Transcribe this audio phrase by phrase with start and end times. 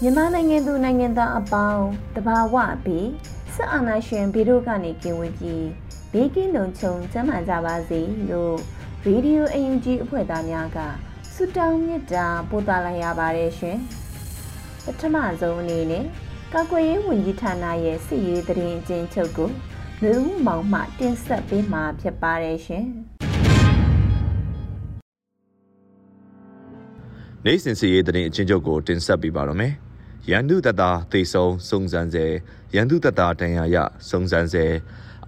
[0.00, 3.08] မြန်မာနိုင်ငံသူနိုင်ငံသားအပေါင်းတဘာဝပြီး
[3.54, 5.66] စစ်အာဏာရှင်ဗီတို့ကနေကင်ဝေးပြီး
[6.12, 8.56] ဘေးကင်းလုံခြုံကျန်းမာကြပါစေလို့
[9.06, 10.78] ရေဒီယိုအယူဂျီအဖွဲ့သားများက
[11.34, 13.78] ဆုတောင်းမေတ္တာပို့သလိုက်ရပါတယ်ရှင်
[14.84, 16.04] ပထမဆုံးအနေနဲ့
[16.52, 19.50] ကာကွယ်ရေးဝန်ကြီးဌာနရဲ့စစ်ရေးတရင်အကျဉ်းချုပ်ကို
[20.02, 22.86] လူမှုမောင်မှတင်ဆက်ပေးမှာဖြစ်ပါတယ်ရှင်
[27.46, 29.72] နိုင်စင်စီရေးတဲ့အချင်းချုပ်ကိုတင်ဆက်ပေးပါတော့မယ်။
[30.30, 32.26] ရန်သူတပ်သားတေဆုံစုံစမ်းစေ
[32.74, 33.76] ရန်သူတပ်သားတန်ရာရ
[34.08, 34.66] စုံစမ်းစေ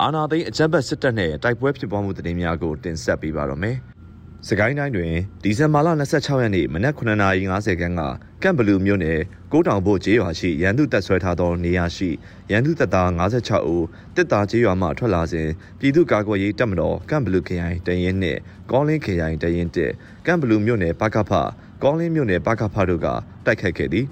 [0.01, 3.77] အာနာသိန်းအကြမ်းဖက်စစ်တပ်နဲ့တိုက်ပွဲဖြစ်ပွားမှုသတင်းများကိုတင်ဆက်ပေးပါတော့မယ်။
[4.49, 8.03] စကိုင်းတိုင်းတွင်ဒီဇင်ဘာလ26ရက်နေ့မနက်9:50ခန်းက
[8.43, 9.21] ကန့်ဘလူးမြို့နယ်
[9.53, 12.11] ကိုတောင်ဘို့ကျေးရွာရှိရန်သူတပ်ဆွဲထားသောနေရာရှိ
[12.51, 19.93] ရန်သူတပ်သား56ဦးတစ်သားကျေးရွာမှထွက်လာစဉ်ပြည်သူ့ကာကွယ်ရေးတပ်မတော်ကန့်ဘလူးခရိုင်တရင်နှင့်ကောလင်းခရိုင်တရင်တက်
[20.27, 21.33] ကန့်ဘလူးမြို့နယ်ပကဖ
[21.83, 23.07] ကောင်းလင်းမြို့နယ်ပကဖတို့က
[23.47, 24.07] တိုက်ခိုက်ခဲ့သည်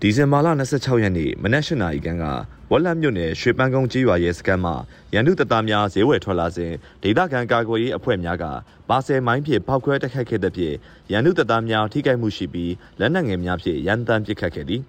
[0.00, 2.24] ဒီဇင်ဘာလ26ရက်နေ့မနက်၈နာရီခန့်က
[2.70, 4.74] ဝက်လက်မြို့နယ်ရွှေပန်းကုန်းကြီးရွာရဲစခန်းမှာ
[5.14, 6.72] ရန်သူတပ်သားများဈေးဝယ်ထွက်လာစဉ်
[7.02, 8.44] ဒေသခံကာကွယ်ရေးအဖွဲ့များက
[8.88, 10.76] ပါဆယ်မိုင်းဖြင့်ပောက်ခွဲတိုက်ခိုက်ခဲ့တဲ့ဖြင့်
[11.12, 14.82] ရန်သူတပ်သားများထိခိုက်မှုရှိပြီးလက်နက်ငယ်များဖြင့်ရန်တမ်းပစ်ခတ်ခဲ့သည်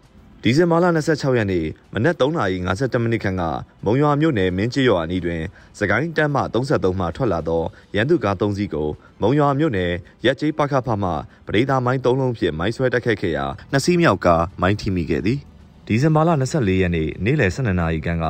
[0.48, 3.44] ဒီဇင်ဘာလ26ရက်နေ့မနက်3:52မိနစ်ခန့်က
[3.86, 5.42] မုံရွာမြို့နယ်မင်းကြီးရွာအနီးတွင်
[5.80, 7.64] စကိုင်းတန်းမှ33မှထွက်လာသော
[7.96, 8.90] ရန်သူကား3စီးကို
[9.22, 9.92] မုံရွာမြို့နယ်
[10.26, 11.10] ရက်ကျေးပခဖမှ
[11.48, 14.28] ပရိဒါမိုင်း3လုံးဖြင့်မိုင်းဆွဲတိုက်ခိုက်ခဲ့ရာနှစ်စီးမြောက်က
[14.62, 15.40] မိုင်းထိမိခဲ့သည်
[15.88, 18.26] ဒီဇင်ဘာလ24ရက်နေ့နေ့လယ်12နာရီခန့်က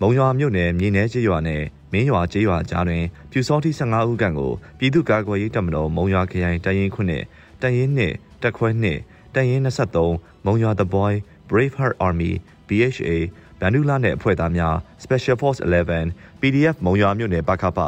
[0.00, 7.24] မုံရွာမြို့နယ်မြေနယ်ကျေးရွာနဲ့မင်းရွာကျေးရွာကြားတွင်ပြူစောတိ15ဦးခန့်ကိုပြည်သူ့ကာကွယ်ရေးတပ်မတော်မုံရွာခရိုင်တရင်ခုနှစ်
[7.62, 8.98] တရင်နှစ်တက်ခွဲနှစ်
[9.34, 9.60] တရင်
[10.04, 11.14] 23မုံရွာ The Boy
[11.50, 12.32] Braveheart Army
[12.68, 13.16] BHA
[13.60, 14.74] ဗန်ဒူလာနဲ့အဖွဲ့သားများ
[15.04, 17.78] Special Force 11 PDF မုံရွာမြို့နယ်ပကဖ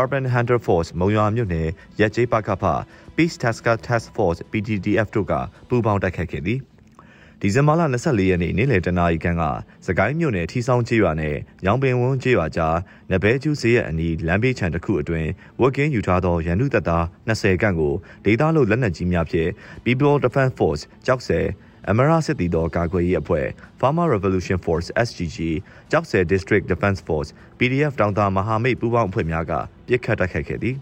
[0.00, 1.68] Urban Hunter Force မုံရွာမြို့နယ်
[2.00, 2.64] ရက်ကျေးပကဖ
[3.16, 5.32] Peace Tasker Task Force PTDF တို့က
[5.68, 6.60] ပူးပေါင်းတိုက်ခိုက်ခဲ့သည်
[7.40, 9.42] ဒီဇင်ဘာလ24ရက်နေ့နေ့လယ်တနာရီခန့်က
[9.86, 11.36] စကိုင်းမြို့နယ်ထီဆောင်ကျေးရွာနဲ့
[11.66, 12.76] ရောင်ပင်ဝန်းကျေးရွာကြား
[13.10, 15.30] နဘဲကျူးစေးရဲ့အနီးလမ်းဘေးခြံတစ်ခုအတွင်း
[15.60, 17.94] ဝက်ကင်းယူထားသောရန်သူတပ်သား20ခန့်ကို
[18.24, 19.50] ဒေသလို့လက်နက်ကြီးများဖြင့်
[19.84, 21.46] People Defense Force ကြောက်ဆယ်
[21.90, 23.46] အမရစစ်တီတော်ကာကွယ်ရေးအဖွဲ့
[23.80, 25.38] Farmer Revolution Force SGG
[25.90, 29.52] ကြောက်ဆယ် District Defense Force PDF တောင်တာမဟာမိတ်ပူးပေါင်းအဖွဲ့များက
[29.86, 30.76] ပြစ်ခတ်တိုက်ခိုက်ခဲ့သည်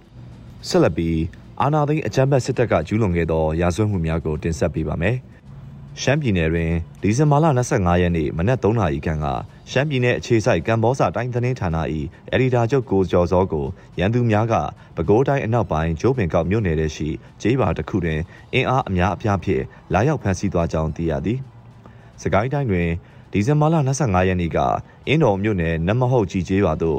[0.68, 1.18] ဆက်လက်ပြီး
[1.60, 5.16] အာနာသိန်းအကြမ်းဖက်စစ်တပ်ကကျူးလွန်ခဲ့သောရာဇဝတ်မှုများကိုတင်ဆက်ပေးပါမယ်
[6.02, 6.72] ရှမ်းပြည်နယ်တွင်
[7.02, 9.26] ဒီဇင်ဘာလ25ရက်နေ့မနက်3နာရီခန့်က
[9.72, 11.78] ရှမ်းပြည်နယ်အခြေစိုက်ကံဘောစာတိုင်းသတင်းဌာန၏
[12.30, 13.66] အက်ဒီတာချုပ်ကိုကျော်စောကို
[13.98, 14.54] ရန်သူများက
[14.96, 17.08] ပဲခူးတိုင်းအနောက်ပိုင်းကျိုးပင်ကောက်မြို့နယ်ထဲရှိ
[17.40, 18.20] ကျေးရွာတစ်ခုတွင်
[18.54, 21.38] အင်အားအများအပြားဖြင့်လာရောက်ဖမ်းဆီးသွားကြောင်းသိရသည်။
[22.22, 22.88] စကိုင်းတိုင်းတွင်
[23.32, 24.58] ဒီဇင်ဘာလ25ရက်နေ့က
[25.06, 26.98] အင်းတော်မြို့နယ်နမဟုတ်ကြီးကျေးရွာသို့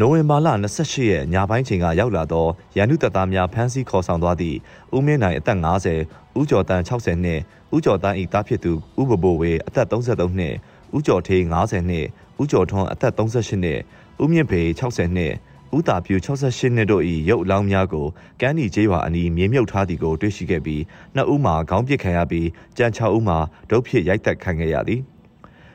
[0.00, 4.56] နိုဝင်ဘာလ28ရက်ညပိုင်းချိန်ကရောက်လာသောရန်သူတပ်သားများဖမ်းဆီးခေါ်ဆောင်သွားသည့်
[4.96, 5.58] ဦးမင်းနိုင်အသက်
[5.98, 7.40] 50ဦးကျော်တန်း60နှစ်
[7.74, 10.54] ဦးကျော်တန်းဤသားဖြစ်သူဦးဘဘိုဝေအသက်33နှစ်
[10.94, 12.06] ဦးကျော်ထေး50နှစ်
[12.40, 13.80] ဦးကျော်ထွန်းအသက်38နှစ်
[14.22, 15.34] ဦးမြင့်ဖေ60နှစ်
[15.76, 18.06] ဦးတာပြူ68နှစ်တို့၏ရုပ်အလောင်းများကို
[18.40, 20.82] ကမ်းနီကျေးရွာအနီးမြေမြုပ်ထားသည်ကိုတွေ့ရှိခဲ့ပြီး
[21.14, 23.38] နှစ်ဦးမှာခေါင်းပစ်ခံရပြီးကြံ6ဦးမှာ
[23.70, 25.00] ဒုတ်ဖြစ်ရိုက်တက်ခံခဲ့ရသည်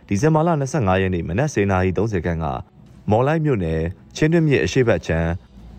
[0.08, 2.46] ဒီဇင်ဘာလ25ရက်နေ့မနက်09:30ခန်းက
[3.10, 3.81] မော်လိုက်မြို့နယ်
[4.16, 5.30] ချင်းတွင်းမြစ်အရှိတ်ဘက်ချမ်း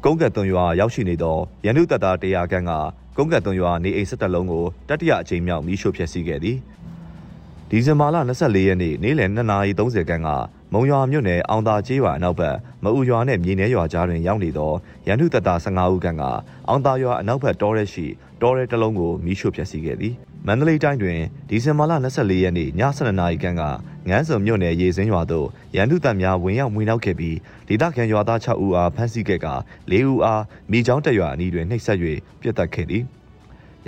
[0.04, 2.72] ကုန်းကတ်သွန်ရွာရောက်ရှိနေသောရန်သူတပ်သား100ခန်းက
[3.16, 6.56] ကုန်းကတ်သွန်ရွာနေအိမ်၁၁လုံးကိုတတိယအကြိမ်မြောက်မီးရှို့ဖျက်ဆီးခဲ့သည်
[7.74, 10.28] ဒီဇင်ဘာလ24ရက်နေ့နေ့လယ်2:30ခန်းက
[10.72, 14.72] မုံရွာမြို့နယ်အောင်သာကျေးရွာအနောက်ဘက်မအူရွာနဲ့မြေ내ရွာကြားတွင်ရောက်နေသော
[15.06, 16.22] ရန်သူတပ်သား15ဦးခန့်က
[16.68, 18.06] အောင်သာရွာအနောက်ဘက်တောရဲရှိ
[18.42, 20.14] တောရဲတစ်လုံးကိုမီးရှို့ဖျက်ဆီးခဲ့သည်
[20.46, 23.62] မန္တလေးတိုင်းတွင်ဒီဇင်ဘာလ24ရက်နေ့ည7:00နာရီခန့်က
[24.08, 25.46] ငန်းစုံမြို့နယ်ရေစင်းရွာသို့
[25.76, 27.36] ရန်သူတပ်များဝင်ရောက်မွေနှောက်ခဲ့ပြီး
[27.68, 29.48] ဒေသခံရွာသား6ဦးအားဖမ်းဆီးခဲ့က
[29.90, 31.98] 4ဦးအားမိချောင်းတက်ရွာအနီးတွင်နှိပ်စက်၍
[32.40, 33.04] ပြစ်တက်ခဲ့သည်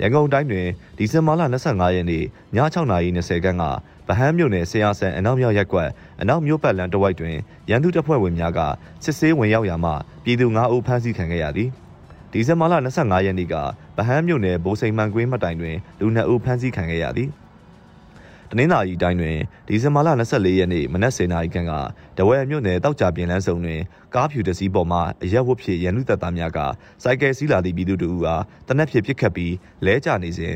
[0.01, 2.25] ရန်ကုန်တိုင်းတွင်ဒီဇင်ဘာလ25ရက်နေ့ည
[2.55, 3.63] 6:20ခန်းက
[4.07, 5.89] ဗဟန်းမြို့နယ်ဆရာဆန်အနောက်မြောက်ရက်ကွက်
[6.21, 7.35] အနောက်မြို့ပတ်လမ်းတဝိုက်တွင်
[7.69, 8.59] ရန်သူတပ်ဖွဲ့ဝင်များက
[9.03, 9.91] စစ်ဆေးဝင်ရောက်ရာမှ
[10.23, 11.69] ပြည်သူ9ဦးဖမ်းဆီးခံခဲ့ရသည်
[12.31, 13.55] ဒီဇင်ဘာလ25ရက်နေ့က
[13.97, 17.29] ဗဟန်းမြို့နယ်ဘိုးစိန်မှန်ကွင်းမှတ်တိုင်တွင်လူ2ဦးဖမ်းဆီးခံခဲ့ရသည်
[18.51, 19.37] တနင်္လာရီတိုင်းတွင်
[19.67, 21.73] ဒီဇင်ဘာလ24ရက်နေ့မနက်10:00နာရီခန့်က
[22.17, 23.81] တဝဲမြို့နယ်တောက်ကြပြင်းလန်းစုံတွင်
[24.15, 26.59] ကားဖြူတစည်းပေါ်မှအရက်ဝတ်ဖြစ်ရန်လူတပ်သားများက
[27.03, 29.53] စိုက်ကယ်စီးလာသည့်ပြည်သူတို့အားတနက်ဖြစ်ပစ်ခတ်ပြီး
[29.85, 30.55] လဲကျနေစဉ်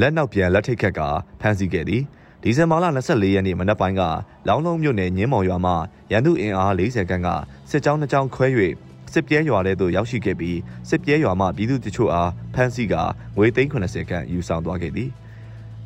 [0.00, 1.00] လက်နောက်ပြန်လက်ထိတ်ခတ်က
[1.40, 2.02] ဖမ်းဆီးခဲ့သည်
[2.42, 4.02] ဒီဇင်ဘာလ24ရက်နေ့မနက်ပိုင်းက
[4.48, 5.72] လောင်းလုံးမြို့နယ်ညင်းမော်ရွာမှ
[6.12, 7.28] ရန်သူအင်အား40ခန်းက
[7.70, 8.46] စစ်ကြောင်းနှစ်ကြောင်းခွဲ၍
[9.12, 10.58] စစ်ပြဲရွာထဲသို့ရောက်ရှိခဲ့ပြီး
[10.88, 12.94] စစ်ပြဲရွာမှပြည်သူတချို့အားဖမ်းဆီးက
[13.36, 15.10] ငွေသိန်း80ခန့်ယူဆောင်သွားခဲ့သည်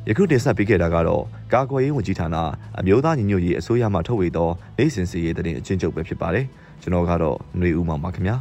[0.09, 2.36] ယခုတင်ဆက်ပေးခဲ့တာကတော့ ကာကွယ်ရေးဝန်ကြီးဌာန
[2.78, 6.46] အမျိုးသားညီညွတ်ရေးအစိုးရမှထုတ်ဝေသောနိုင်စင်စီရေးတဲ့အချင်းချုပ်ပဲဖြစ်ပါတယ်
[6.82, 8.36] ကျွန်တော်ကတော့ຫນွေဦးမောင်ပါခင်ဗျာ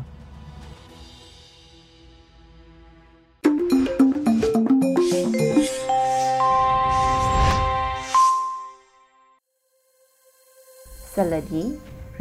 [11.14, 11.68] ဆက်လက်ပြီး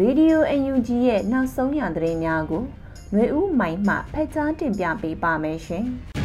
[0.01, 2.63] Radio UNG ရဲ့နောက်ဆုံးရသတင်းများကို
[3.13, 5.87] ຫນွေဦးမိုင်မှဖက်ကြားတင်ပြပေးပါမယ်ရှင်။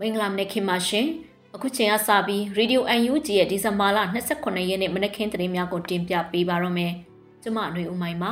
[0.00, 1.06] မင်္ဂလာမနေ့ခင်ပါရှင်
[1.57, 3.99] အခုချိန်ကစပြီး Radio UNG ရဲ့ဒီဇင်ဘာလ
[4.35, 6.93] 29ရက်နေ့မနက်ခင်းသတင်းများကိုတင်ပြပေးပါရမယ်
[7.41, 8.31] ကျွန်မຫນွေဦးမိုင်ပါ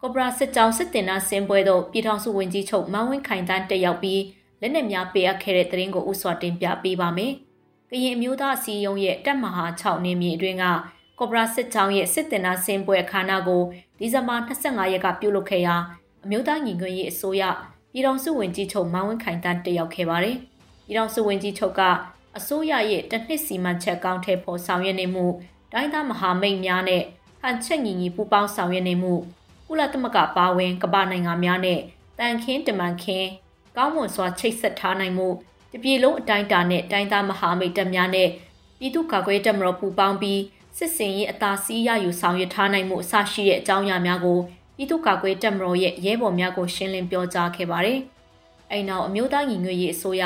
[0.00, 4.22] ကော့ဘရာစစ်ကြောင်းစစ်တင်နာဆင်းပွဲတို့ပြည်ထောင်စုဝန်ကြီးချုပ်မန်းဝင်းခိုင်တန်းတက်ရောက်ပြီး
[4.60, 7.32] လက်နက်များပေးအပ်ခဲ့တဲ့သတင်းကိုဥစွာတင်ပြပေးပါမယ်
[7.90, 10.64] ကရင်အမျိုးသားအစည်းအရုံးရဲ့တပ်မဟာ6နေမြေအတွင်းက
[11.18, 13.62] ကော့ဘရာစစ်ကြောင်းရဲ့စစ်တင်နာဆင်းပွဲအခမ်းအနားကို
[13.98, 15.76] ဒီဇင်ဘာ25ရက်ကပြုလုပ်ခဲ့ရာ
[16.24, 17.42] အမျိုးသားညီညွတ်ရေးအစိုးရ
[17.92, 20.38] ပြည်ထောင်စုဝန်ကြီးချုပ်မန်းဝင်းခိုင်တန်းတက်ရောက်ခဲ့ပါတယ်။
[20.88, 21.80] ပြည်ထောင်စုဝန်ကြီးချုပ်က
[22.36, 25.26] အစိုးရရဲ့တနှစ်စီမံချက်ကောင်းထဲပေါ်ဆောင်ရွက်နေမှု
[25.72, 27.02] တိုင်းသားမဟာမိတ်များနဲ့
[27.40, 29.14] ဟန်ချက်ညီညီပူးပေါင်းဆောင်ရွက်နေမှု
[29.66, 31.80] ကုလသမဂ္ဂပါဝင်ကမ္ဘာနိုင်ငံများနဲ့
[32.18, 33.28] တန်ခင်းတမန်ခင်း
[33.76, 35.28] ကောင်းမွန်စွာချိတ်ဆက်ထားနိုင်မှု
[35.72, 38.28] တပြည်လုံးအတိုင်းအတာနဲ့တိုင်းသားမဟာမိတ်တပ်များနဲ့
[38.78, 40.40] ပြည်သူ့ကာကွယ်တပ်မတော်ပူးပေါင်းပြီး
[40.76, 44.38] စစ်စင်ရေးအသာစီးရယူဆောင်ရွက်ထားနိုင်မှုအစရှိတဲ့အကြောင်းအရာများကို
[44.76, 48.00] ပြည်သူ့ကာကွယ်တပ်မတော်ရဲ့ရဲဘော်များကိုရှင်းလင်းပြောကြားခဲ့ပါတယ်။
[48.70, 50.24] အဲနောက်အမျိုးသားညီညွတ်ရေးအစိုးရ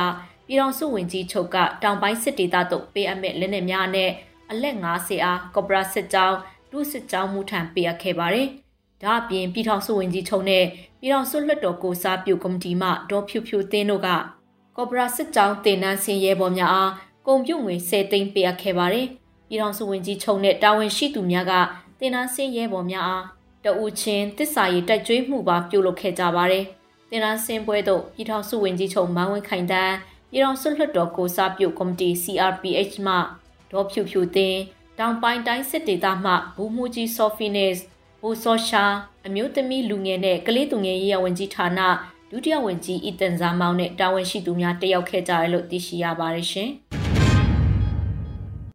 [0.52, 4.10] ပြည်ထောင်စုဝန်ကြီးချုပ်ကတောင်ပိုင်းစစ်ဒေသသို့ပေးအပ်မဲ့လက်နက်များနဲ့
[4.50, 6.36] အလက်90အားကော့ပရာစစ်ကြောင်း
[6.70, 8.48] ဒုစစ်ကြောင်းမှုထံပေးအပ်ခဲ့ပါတယ်။
[9.02, 10.64] ဒါအပြင်ပြည်ထောင်စုဝန်ကြီးချုပ်နဲ့
[11.00, 14.08] ပြည်ထောင်စုလွှတ်တော်ကိုစားပြုကော်မတီမှဒေါ်ဖြူဖြူသင်းတို့က
[14.76, 16.92] ကော့ပရာစစ်ကြောင်းတင်နန်းစင်ရဲဘော်များအား
[17.26, 19.06] ကုန်ပြုငွေ10သိန်းပေးအပ်ခဲ့ပါတယ်။
[19.48, 21.52] ပြည်ထောင်စုဝန်ကြီးချုပ်နဲ့တာဝန်ရှိသူများက
[22.00, 23.24] တင်နန်းစင်ရဲဘော်များအား
[23.64, 26.64] တဦးချင်းတစ္ဆာရီတိုက်ကြွေးမှုပါပြုလုပ်ခဲ့ကြပါတယ်။
[27.10, 29.94] တင်ရန်စင်ပွဲသို့ပြည်ထောင်စုဝန်ကြီးချုပ်မန်းဝင်းခိုင်တန်း
[30.32, 33.14] ပြည်ထောင်စုလွှတ်တော်ကိုစားပြုကော်မတီ CRPH မှ
[33.70, 34.60] ဒေါ်ဖြူဖြူသင်း
[34.98, 37.74] တောင်ပိုင်းတိုင်းစစ်ဒေသမှဘူမူကြီးဆိုဖီနစ်
[38.20, 38.84] ဘူဆောရှာ
[39.26, 41.80] အမျိုးသမီးလူငယ်နဲ့ကလေးသူငယ်ရေးဝန်ကြီးဌာန
[42.30, 46.70] ဒုတိယဝန်ကြီးအီတန်ဇာမောင်နဲ့တာဝန်ရှိသူများတက်ရောက်ခဲ့ကြတယ်လို့သိရှိရပါတယ်ရှင်။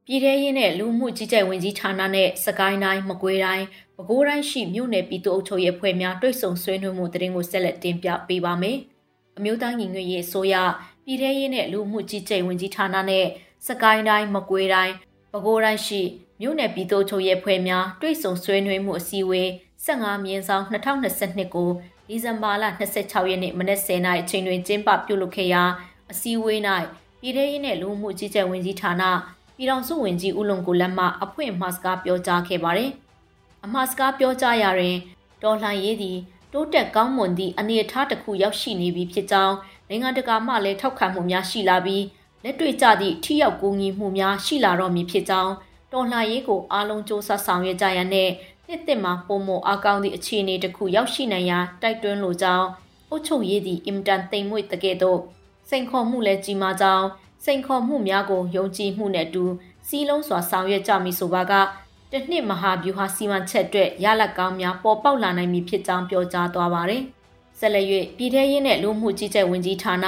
[0.05, 3.65] ပြည်ထရေးနဲ့လူမှုကြီးကြပ်ဝင်ကြီးဌာနနဲ့စကိုင်းတိုင်းမကွေးတိုင်း
[3.95, 8.77] ပဲခူးတိုင်းရှိမြို့နယ်ပြည်သူ့အုပ်ချုပ်ရေးအဖွဲ့များတွိတ်ဆုံဆွေးနွေးမှုတရင်ကိုဆက်လက်တင်ပြပေးပါမယ်။
[9.37, 10.55] အမျိုးသားညီညွတ်ရေးအစိုးရ
[11.09, 13.25] ပြည်ထရေးနဲ့လူမှုကြီးကြပ်ဝင်ကြီးဌာနနဲ့
[13.67, 14.93] စကိုင်းတိုင်းမကွေးတိုင်း
[15.31, 16.01] ပဲခူးတိုင်းရှိ
[16.41, 19.47] မြို့နယ်ပြည်သူ့အုပ်ချုပ်ရေးအဖွဲ့များတွိတ်ဆုံဆွေးနွေးမှုအစည်းအဝေး
[19.85, 21.69] 15မြင်းဆောင်2022ကို
[22.07, 22.63] ဒီဇင်ဘာလ
[22.97, 25.63] 26ရက်နေ့မနက်10:00နာရီအချိန်တွင်ကျင်းပပြုလုပ်ခဲ့ရာ
[26.11, 26.59] အစည်းအဝေး၌
[27.21, 29.03] ပြည်ထရေးနဲ့လူမှုကြီးကြပ်ဝင်ကြီးဌာန
[29.55, 32.91] ပြည်ထောင်စုဝန်ကြီးဦးလုံကိုလက်မှအဖွင့်မှစကားပြောကြားခဲ့ပါတယ်။
[33.65, 34.97] အမှားစကားပြောကြားရာတွင်
[35.43, 36.17] တော်လှန်ရေးသည်
[36.53, 39.55] တိုးတက်ကောင်းမွန်သည့်အနေအထားတစ်ခုရောက်ရှိနေပြီဖြစ်ကြောင်း
[39.89, 42.03] နိုင်ငံတကာမှလည်းထောက်ခံမှုများရှိလာပြီး
[42.43, 45.53] လက်တွေ့ကျသည့်ထိရောက်ကူညီမှုများရှိလာတော့မည်ဖြစ်ကြောင်း
[45.93, 48.29] တော်လှန်ရေးကိုအားလုံးစ조사ဆောင်ရွက်ကြရန်နဲ့
[48.67, 52.67] နှစ်သစ်မှာပုံမအားကောင်းသည့်အခြေအနေတစ်ခုရောက်ရှိနိုင်ရာတိုက်တွန်းလိုကြောင်း
[53.09, 55.19] အုပ်ချုပ်ရေးသည်အင်တန်တိမ်မွေ့တကယ်တော့
[55.69, 57.07] စိန်ခေါ်မှုလည်းကြီးမားကြောင်း
[57.45, 59.45] စိန်ခေါ်မှုများကိုယုံကြည်မှုနဲ့အတူ
[59.87, 61.53] စီးလုံးစွာဆောင်ရွက်ကြမည်ဆိုပါက
[62.11, 67.03] တနှစ်မဟာဗျူဟာစီမံချက်အတွက်ရလဒ်ကောင်းများပေါ်ပေါက်လာနိုင်မည်ဖြစ်ကြောင်းပြောကြားသွားပါတယ်။
[67.59, 67.85] ဆက်လက်၍
[68.17, 70.05] ပြည်ထရေးနဲ့လူမှုကြီးကြပ်ဝင်ကြီးဌာန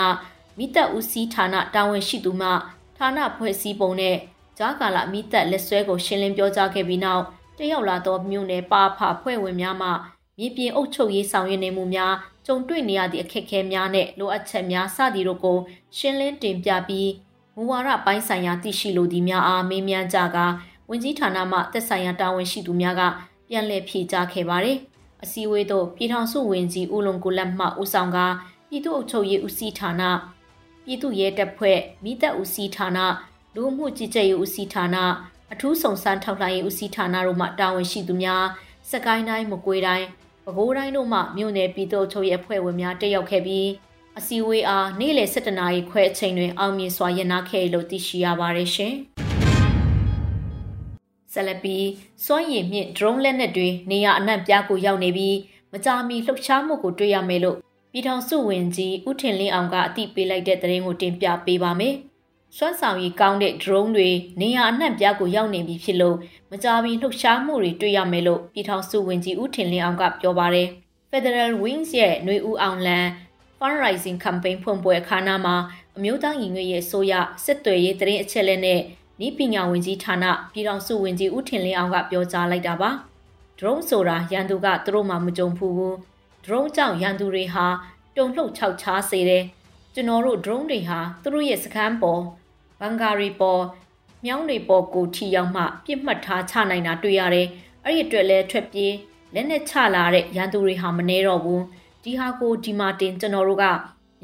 [0.57, 2.49] မိသက်ဦးစီးဌာနတာဝန်ရှိသူမှ
[2.97, 4.15] ဌာနဖွဲ့စည်းပုံနဲ့
[4.57, 7.23] ဂျာကာလာမိသက်လက်ဆွဲကိုရှင်းလင်းပြောကြားခဲ့ပြီးနောက်
[7.57, 9.89] တရောက်လာသောမြို့နယ်ပါဖဖွဲ့ဝင်များမှ
[10.37, 12.13] မြေပြင်အုပ်ချုပ်ရေးဆောင်ရွက်နေမှုများ
[12.45, 15.57] ကြုံတွေ့နေရသည့်အခက်အခဲများနဲ့လိုအပ်ချက်များစသည်တို့ကို
[15.97, 17.09] ရှင်းလင်းတင်ပြပြီး
[17.55, 20.45] မူဝါဒပိုင်းဆိုင်ရာသိရှိလိုသည့်များအားမေးမြန်းကြကာ
[20.89, 23.01] ဝန်ကြီးဌာနမှသက်ဆိုင်ရာတာဝန်ရှိသူများက
[23.49, 24.77] ပြန်လည်ဖြေကြားခဲ့ပါတယ်။
[25.23, 28.17] အစည်းအဝေးသို့ပြည်ထောင်စုဝန်ကြီးဦးလုံကိုလက်မှဦးဆောင်က
[28.69, 30.03] ပြည်သူ့အုပ်ချုပ်ရေးဦးစီးဌာန
[30.85, 32.99] ပြည်သူ့ရဲတပ်ဖွဲ့မိသက်ဦးစီးဌာန
[33.55, 34.97] လူမှုကြီးကြပ်ရေးဦးစီးဌာန
[35.53, 38.45] အထူးဆောင်စမ်းထောက်လှမ်းရေးဦးစီးဌာနတို့မှတာဝန်ရှိသူများ
[38.91, 40.07] စကိုင်းတိုင်းမကွေးတိုင်း
[40.45, 43.67] ပဲခူးတိုင်းတို့မှမြို့နယ်ပြည်သူ့ချုပ်ရဲ့အဖွဲ့ဝင်များတက်ရောက်ခဲ့ပြီး
[44.17, 48.95] အစည်းအဝေးအားနေ့လယ်7:00နာရီခွဲအချိန်တွင်အောင်မြင်စွာရနာခဲ့လို့သိရှိရပါတယ်ရှင်။
[51.33, 51.85] ဆက်လက်ပြီး
[52.25, 55.35] စွမ်းရည်မြင့် drone လက်နက်တွေနေရာအနှံ့ပြားကိုရောက်နေပြီး
[55.73, 57.57] မကြာမီလှုပ်ရှားမှုကိုတွေ့ရမယ်လို့
[57.91, 61.95] ပြည်ထောင်စုဝင်ကြီးဦးထင်လင်းအောင်ကအသိပေးလိုက်တဲ့သတင်းကိုတင်ပြပေးပါမယ်။
[62.57, 64.09] စွမ်းဆောင်ရည်ကောင်းတဲ့ drone တွေ
[64.41, 66.17] နေရာအနှံ့ပြားကိုရောက်နေပြီဖြစ်လို့
[66.51, 70.67] မကြာမီလှုပ်ရှားမှုတွေတွေ့ရမယ်လို့ပြည်ထောင်စုဝင်ကြီးဦးထင်လင်းအောင်ကပြောပါတယ်။
[71.11, 73.07] Federal Wings ရဲ့ຫນွေဦးအောင်လန်
[73.59, 75.55] Fundraising Campaign ဖွင့်ပွဲအခမ်းအနားမှာ
[75.97, 77.13] အမျိုးသားညီညွတ်ရေးအစိုးရ
[77.45, 78.79] စစ်သွေးရေးတရင်အချက်လက်နဲ့
[79.25, 82.89] ဤပညာဝင်ကြီးဌာနပြည်ထောင်စုဝင်ကြီးဦးထင်လင်းအောင်ကပြောကြားလိုက်တာပါ။
[83.59, 85.95] drone ဆိုတာရန်သူကသူတို့မှမကြုံဘူးဘူး။
[86.45, 87.65] drone ကြောင့်ရန်သူတွေဟာ
[88.15, 89.43] တုံလှုပ်ခြောက်ခြားစေတယ်။
[89.93, 92.21] ကျွန်တော်တို့ drone တွေဟာသူတို့ရဲ့စခန်းပေါ်
[92.79, 93.61] ဘန်ကာရီပေါ်
[94.25, 97.47] မြောင်းတွေပေါ်ကိုထီရောက်မှပြစ်မှတ်ထားချနိုင်တာတွေ့ရတယ်။
[97.85, 98.93] အဲ့ဒီအတွက်လဲထွက်ပြေး
[99.33, 101.61] လက်နဲ့ချလာတဲ့ရန်သူတွေဟာမနှဲတော့ဘူး။
[102.03, 103.65] ဒီဟာကိုဒီမာတင်ကျွန်တော်တို့က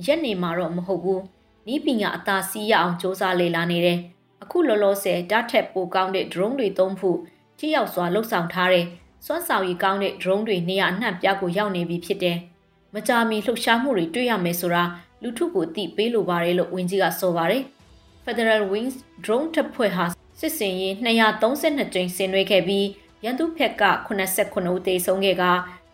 [0.05, 1.19] ရက်နေမှာတော့မဟုတ်ဘူး။
[1.73, 3.99] ဤပညာအသာစီးရအောင်စ조사လေလာနေတယ်။
[4.43, 7.17] အခုလောလောဆယ်ဓာတ်ထက်ပိုကောင်းတဲ့ drone တွေသုံးဖို့
[7.57, 8.85] ထိရောက်စွာလှုပ်ဆောင်ထားတဲ့
[9.25, 12.37] စွမ်းဆောင်ရည်ကောင်းတဲ့ drone တွေနေရာအနှံ့ပြားကိုရောက်နေပြီဖြစ်တယ်။
[12.95, 14.83] မကြာမီလှုပ်ရှားမှုတွေတွေ့ရမယ်ဆိုတာ
[15.21, 17.63] လူထုကိုသိပေးလိုပါတယ်လို့ဝန်ကြီးကဆိုပါတယ်။
[18.25, 20.05] Federal Wings drone တပ်ဖွဲ့ဟာ
[20.39, 22.87] စစ်စင်ရေး232ကြိမ်ဆင်နွှဲခဲ့ပြီး
[23.23, 25.45] ရန်သူဖက်က89ဦးသေဆုံးခဲ့က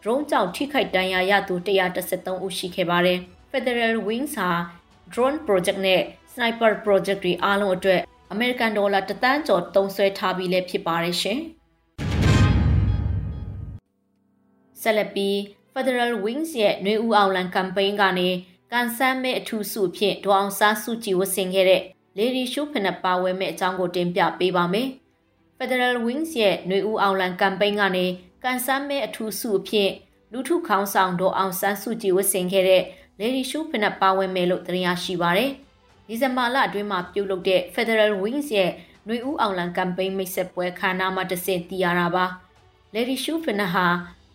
[0.01, 1.55] drone ကြောင့်ထိခိုက်ဒဏ်ရာရသူ
[1.99, 3.19] 133ဦးရှိခဲ့ပါတယ်။
[3.51, 4.49] Federal Wings ဟာ
[5.13, 6.01] drone project နဲ့
[6.33, 8.01] sniper project တွေအားလုံးအတွက်
[8.33, 11.39] American dollar တသန်းကျော်သုံးစွဲထားပြီးလည်းဖြစ်ပါတယ်ရှင်။
[14.81, 15.35] ဆက်လက်ပြီး
[15.73, 18.29] Federal Wings ရဲ့နှွေဦးအောင်လံ campaign ကနေ
[18.71, 21.81] ကန်ဆန်းမဲ့အထူးစုဖြင့်ဒေါအောင်စားစုကြည်ဝတ်ဆင်ခဲ့တဲ့
[22.17, 24.87] Lady Show ဖနက်ပါဝဲမဲ့အကြောင်းကိုတင်ပြပေးပါမယ်။
[25.57, 28.05] Federal Wings ရဲ့နှွေဦးအောင်လံ campaign ကနေ
[28.43, 29.91] ကန်ဆန်းမဲ့အထူးစုအဖြစ်
[30.31, 32.83] လူထုခေါင်းဆောင်ဒေါအောင်ဆန်းစုကြည်ဝတ်ဆင်ခဲ့တဲ့
[33.19, 35.51] Lady Show ဖနက်ပါဝဲမဲ့လို့တင်ရရှိပါရတယ်။
[36.13, 38.71] ဒီဇင်ဘာလအတွင်းမှာပြုလုပ်တဲ့ Federal Wings ရဲ့
[39.07, 42.25] နှွေဦးအောင်လံ campaign မိတ်ဆက်ပွဲခမ်းနားမှာတဆင့်တည်ရတာပါ။
[42.95, 43.85] Lady Show ဖနက်ဟာ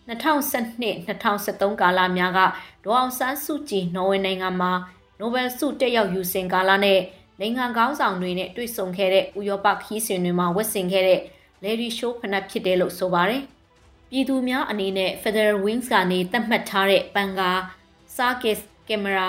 [0.08, 2.40] 2012-2013ကာလများက
[2.84, 4.72] ဒေါအောင်ဆန်းစုကြည်နော်ဝေနိုင်ငံမှာ
[5.18, 7.00] နိုဘယ်ဆုတက်ရောက်ယူစဉ်ကာလနဲ့
[7.40, 11.20] နိုင်ငံကောင်းဆောင်တွေနဲ့တွေ့ဆုံခဲ့တဲ့ဥရောပခီးစဉ်တွေမှာဝတ်ဆင်ခဲ့တဲ့
[11.64, 13.42] Lady Show ဖနက်ဖြစ်တယ်လို့ဆိုပါတယ်။
[14.10, 17.50] ပြည်သူများအနေနဲ့ Federal Wings ကနေသတ်မှတ်ထားတဲ့ပန်ကာ
[18.16, 19.28] Circus Camera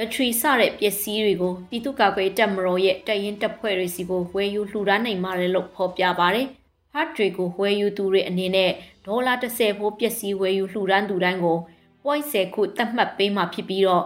[0.00, 6.46] ဘက်ထရီစတဲ့ပစ္စည်းတွေကိုပြည်သူ့ကာကွယ်တပ်မတော်ရဲ့တပ်ရင်းတပ်ဖွဲ့တွေစီကိုဝယ်ယူလှူဒါန်းနိုင်ပါတယ်လို့ဖော်ပြပါတယ်။
[6.92, 8.70] ဟတ်တွေကိုဝယ်ယူသူတွေအနေနဲ့
[9.06, 11.58] ဒေါ်လာ30ဖိုးပစ္စည်းဝယ်ယူလှူဒန်းသူတိုင်းကို
[12.06, 14.04] 0.10ခုသတ်မှတ်ပေးမှာဖြစ်ပြီးတော့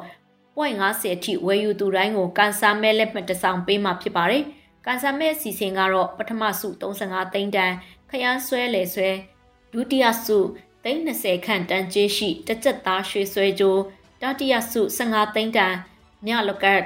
[0.58, 4.42] 0.50အထိဝယ်ယူသူတိုင်းကိုကန်ဆာမဲလက်မှတ်တစ်စောင်ပေးမှာဖြစ်ပါတယ်။
[4.86, 7.72] ကန်ဆာမဲအစီအစဉ်ကတော့ပထမစု35သိန်းတန်
[8.10, 9.10] ခရမ်းဆွဲလေဆွဲ
[9.72, 10.38] ဒုတိယစု
[10.84, 13.80] သိန်း20ခန့်တန်ကျေးရှိတကြက်သားရွှေဆွဲကြိုး
[14.22, 15.74] တတိယစု15သိန်းတန်
[16.26, 16.82] မြလကတ်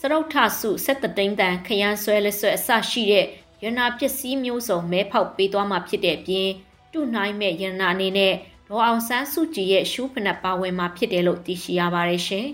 [0.00, 3.26] စရုတ်ထစု17သိန်းတန်ခရမ်းဆွဲလက်ဆွဲအစရှိတဲ့
[3.62, 6.48] ရနာပစ္စည်းမျိုးစုံမဲဖောက်ပေးသွားမှာဖြစ်တဲ့အပြင်
[6.92, 8.34] တုနိုင်မဲ့ရနာအနေနဲ့
[8.68, 12.46] ဒေါ်အောင်ဆန်းစုကြည်ရဲ့ရှူးဖနက်ပါဝင်မှာဖြစ်တယ်လို့သိရှိရပါတယ်ရှင်။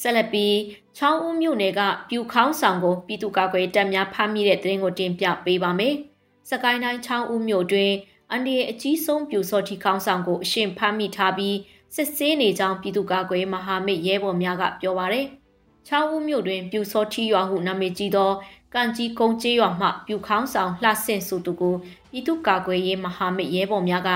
[0.00, 0.56] ဆက်လက်ပြီး
[0.96, 5.94] ချောင်းဦးမြို့နယ်ကပြူခေါင်းဆောင်ကိုပြည်သူ့ကာကွယ်တပ်များဖမ်းမိတဲ့သတင်းကိုတင်ပြပေးပါမယ်။
[6.50, 7.90] စကိုင်းတိုင်းချောင်းဦးမြို့တွင်
[8.30, 11.56] အန်ဒီရဲ့အကြီးဆုံးပြူစော်တီခေါင်းဆောင်ကိုအရှင်ဖမ်းမိထားပြီး
[11.94, 15.26] စစ်ဆေးနေကြောင်းပြည်သူ့ကာကွယ်မဟာမိတ်ရဲဘော်များကပြောပါရယ်။
[15.86, 18.30] ချောင်းဦးမြို့တွင်ပြူစောထီရွာဟုနာမည်ကြီးသော
[18.74, 21.74] ကံကြီးကုန်းကျေးရွာမှပြူခေါင်းဆောင်လှဆင့်စုသူကို
[22.10, 24.10] ပြည်သူ့ကာကွယ်ရေးမဟာမိတ်ရဲဘော်များက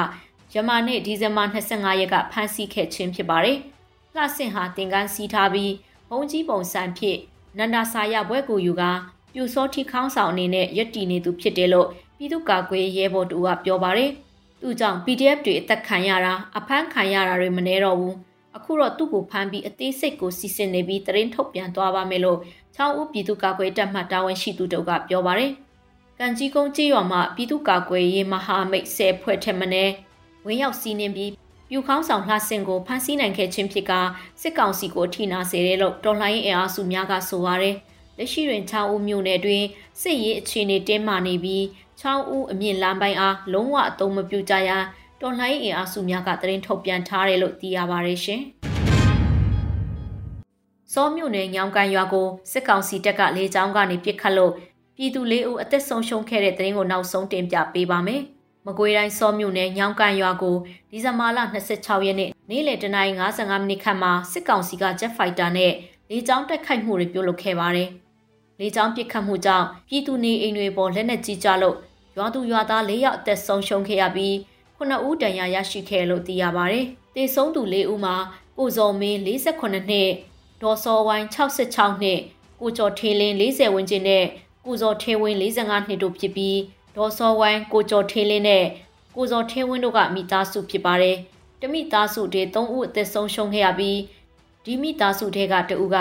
[0.55, 3.59] ယမနေ့ဒီဇင်ဘာ25ရက်ကဖမ်းဆီးခဲ့ခြင်းဖြစ်ပါတယ်။
[4.15, 5.73] လှဆင့်ဟာတင်ကန်းစီးထားပြီး
[6.11, 7.19] ဘုံကြီးပုံစံဖြင့်
[7.59, 8.83] နန္ဒာစာရဘွဲကိုယူက
[9.35, 11.89] ပြူစောထီခေါင်းဆောင်အနေနဲ့ရက်တီနေသူဖြစ်တယ်လို့
[12.21, 14.11] ပြည်သူ့ကာကွယ်ရဲဘော်တူကပြောပါတယ်။
[14.61, 18.15] သူကြောင့် PDF တွေအသက်ခံရတာအဖမ်းခံရတာတွေမနှဲတော့ဘူး။
[18.57, 22.39] အခုတော့သူ့ကိုဖမ်းပြီးအသေးစိတ်ကိုစီစဉ်နေပြီးတရင်ထုတ်ပြန်သွားပါမယ်လို့
[22.75, 25.53] ချောင်းဦးပြည်သူ့ကာကွယ်တပ်မှတာဝန်ရှိသူတို့ကပြောပါတယ်။
[26.19, 29.93] ကံကြီးကုန်းကြေးရွာမှာပြည်သူ့ကာကွယ်ရေးမဟာမိတ်ဆယ်ဖွဲ့ထက်မနည်း
[30.47, 31.31] ဝင်ရောက်စီးနင်းပြီး
[31.71, 33.93] ပြူခေါင်းဆောင်လှဆင်ကိုဖမ်းဆီးနိုင်ခဲ့ခြင်းဖြစ်က
[34.41, 37.75] စစ်ကောင်စီကိုထိနာစေတယ်လို့တော်လှန်ရေးအင်အားစုများကဆိုပါတယ်။
[38.19, 39.65] လက်ရှိတွင်ချောင်းဦးမြို့နယ်တွင်
[40.01, 41.65] စစ်ရေးအခြေအနေတင်းမာနေပြီး
[42.01, 44.71] ချောင်းဦးအမြင့်လမ်းပိုင်းအားလုံးဝအသုံးမပြုကြရ
[45.21, 48.41] တော်လှန်ရေးအင်အားစုများကတရင်ထုတ်ပြန်ထားတယ်လို့သိရပါတယ်ရှင်။
[50.93, 54.53] စောမြို့နယ်ညောင်ကန်ရွာကိုစစ်ကောင်စီတပ်ကလေကြောင်းကနေပစ်ခတ်လို့
[54.97, 58.23] ပြည်သူလေးဦးအသက်ဆုံးရှုံးခဲ့တဲ့တဲ့ရင်ကိုနောက်ဆုံးတင်ပြပေးပါမယ်။
[58.67, 60.57] မကွေးတိုင်းစောမြို့နယ်ညောင်ကန်ရွာကို
[60.91, 61.39] ဒီဇင်ဘာလ
[61.73, 65.73] 26ရက်နေ့နေ့လယ်တနာရီ55မိနစ်ခန့်မှာစစ်ကောင်စီက Jet Fighter နဲ့
[66.11, 67.91] လေကြောင်းတိုက်ခိုက်မှုတွေပြုလုပ်ခဲ့ပါတယ်။
[68.61, 71.77] လေကြောင်းပစ်ခတ်မှုကြောင့်ပြည်သူနေအိမ်တွေပေါ်လက်နက်ကြီးကြလို့
[72.19, 74.35] ရွာသူရွာသား၄ယောက်အသက်ဆုံးရှုံးခဲ့ရပြီး
[74.79, 76.85] 9ဦးတန်ရာရရှိခဲ့လို့သိရပါတယ်။
[77.15, 78.17] တေဆုံးသူ၄ဦးမှာ
[78.59, 80.09] ကိုဇော်မင်း48နှစ်
[80.63, 82.21] ဒေါ်စောဝိုင်း66နှစ်
[82.61, 84.25] ကိုကျော်ထေးလင်း40ဝန်းကျင်နဲ့
[84.65, 86.59] ကိုဇော်ထေးဝင်း45နှစ်တို့ဖြစ်ပြီး
[86.97, 88.65] ဒေါ်စောဝိုင်းကိုကျော်ထေးလင်းနဲ့
[89.17, 91.17] ကိုဇော်ထေးဝင်းတို့ကမိသားစုဖြစ်ပါတယ်။
[91.61, 93.99] တမိသားစုတွေ3ဦးအသက်ဆုံးရှုံးခဲ့ရပြီး
[94.65, 95.97] ဒီမိသားစုတွေကတဦးက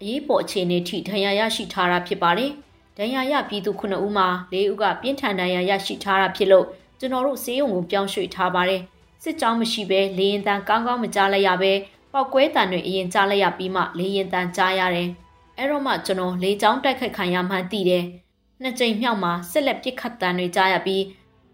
[0.00, 2.52] အရေးပေါ်အခြေအနေထိဒဏ်ရာရရှိထားတာဖြစ်ပါတယ်။
[3.02, 6.66] ဒဏ်ရာရပြည်သူ9ဦးမှာ၄ဦးကပြင်းထန်ဒဏ်ရာရရှိထားတာဖြစ်လို့
[6.98, 8.82] ကျွန်တော်တို့ဆေးရုံကိုပြောင်းရွှေ့ထားပါတယ်။
[9.22, 11.72] စစ်ကြောင်းမရှိဘဲလေရင်တန်ကောင်းကောင်းမကြားလိုက်ရဘဲ
[12.12, 15.08] ပောက်ကွဲတံတွေအရင်ကြားလိုက်ရပြီးမှလေရင်တန်ကြားရတယ်။
[15.58, 18.04] အဲ့တော့မှကျွန်တော်လေကြောင်းတိုက်ခိုက်ခံရမှန်းသိတယ်။
[18.62, 21.02] နှစ်ကြိမ်မြောက်မှာဆက်လက်ပစ်ခတ်တံတွေကြားရပြီး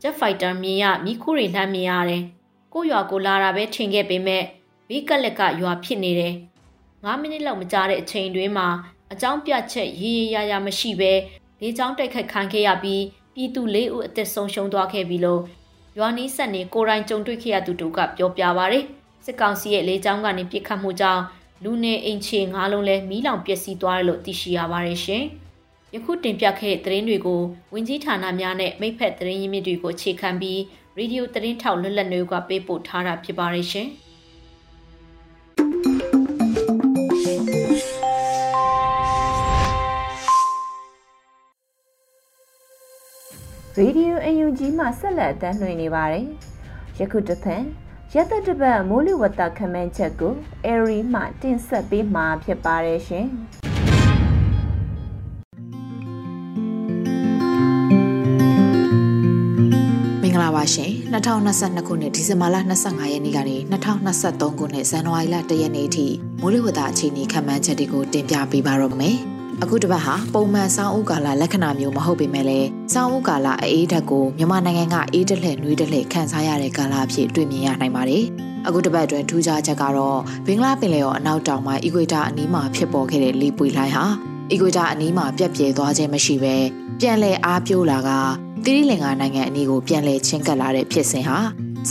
[0.03, 2.23] Jet Fighter မြင်ရမိခုတွေလှမ်းမြင်ရတယ်။
[2.73, 4.43] ကိုရွာကိုလာတာပဲထင်ခဲ့ပေမဲ့
[4.89, 6.35] ဘီကလက်ကရွာဖြစ်နေတယ်။
[7.05, 8.69] 9မိနစ်လောက်မကြာတဲ့အချိန်တွင်းမှာ
[9.13, 11.13] အကြောင်းပြချက်ရေးရရမရှိဘဲ
[11.61, 13.03] လေကြောင်းတိုက်ခိုက်ခံခဲ့ရပြီး
[13.35, 15.43] ပြည်သူ၄ဦးအသက်ဆုံးရှုံးသွားခဲ့ပြီလို့
[15.99, 18.85] ရွာနီးဆက်နေကိုရိုင်းကြုံတွေ့ခဲ့ရသူတို့ကပြောပြပါရယ်
[19.25, 21.23] စစ်ကောင်စီရဲ့လေကြောင်းကနေပစ်ခတ်မှုကြောင့်
[21.65, 25.25] လူနေအိမ်ခြေ၅လုံးလဲမီးလောင်ပျက်စီးသွားတယ်လို့သိရှိရပါတယ်ရှင်။
[25.95, 27.41] ယခုတင်ပြခဲ့တဲ့သတင်းတွေကို
[27.73, 30.61] ဝင်ကြီးဌာနများနဲ့မိဖက်သတင်းရင်းမြစ်တွေကိုအခြေခံပြီး
[30.97, 33.89] ရေဒီယိုသတင်းထောက်လွတ်လပ်နေကပေးပို့ထားတာဖြစ်ပါတယ်ရှင်။
[43.83, 46.27] Radio UNG မှဆက်လက်အသံလွှင့်နေပါတယ်။
[46.99, 47.63] ယခုတစ်ဖန်
[48.15, 50.35] ရက်သက်တပတ်မိုးလေဝသခမန်းချက်ကို
[50.67, 53.27] Airy မှတင်ဆက်ပေးမှာဖြစ်ပါတယ်ရှင်။
[60.43, 66.07] လာပါရှင်2022ခုနှစ်ဒီဇင်ဘာလ25ရက်နေ့ကနေ2023ခုနှစ်ဇန်နဝါရီလ1ရက်နေ့အထိ
[66.41, 69.19] မိုးလေဝသအခြေအနေခန့်မှန်းချက်တွေကိုတင်ပြပေးပါရမယ်။
[69.63, 78.25] အခုတစ်ပတ်ဟာပုံမှန်စောင်းဥကာလလက္ခဏာမျိုးမဟုတ်ပေမဲ့လည်းစောင်းဥကာလအေးဓာတ်ကိုမြန်မာနိုင်ငံကအေးတလှဲ့နှွေးတလှဲ့ခန်းစားရတဲ့ကာလအဖြစ်တွေ့မြင်ရနိုင်ပါတယ်။
[78.67, 84.05] အခုတစ်ပတ်အတွင်းထူးခြားချက်ကတော့ဘင်္ဂလားပင်လယ်ော်အနောက်တောင်ပိုင်းအီကွေတာအနီးမှာဖြစ်ပေါ်ခဲ့တဲ့လေပွေလှိုင်းဟာ
[84.51, 86.57] အီကွေတာအနီးမှာပြက်ပြဲသွားခြင်းမရှိဘဲ
[87.01, 88.11] ပြန်လည်အားပြိုးလာက
[88.65, 91.39] တိရိလင်္ကာနိုင်ငံအနီးကိုပြန်လည်ချင်းကပ်လာတဲ့ဖြစ်စဉ်ဟာ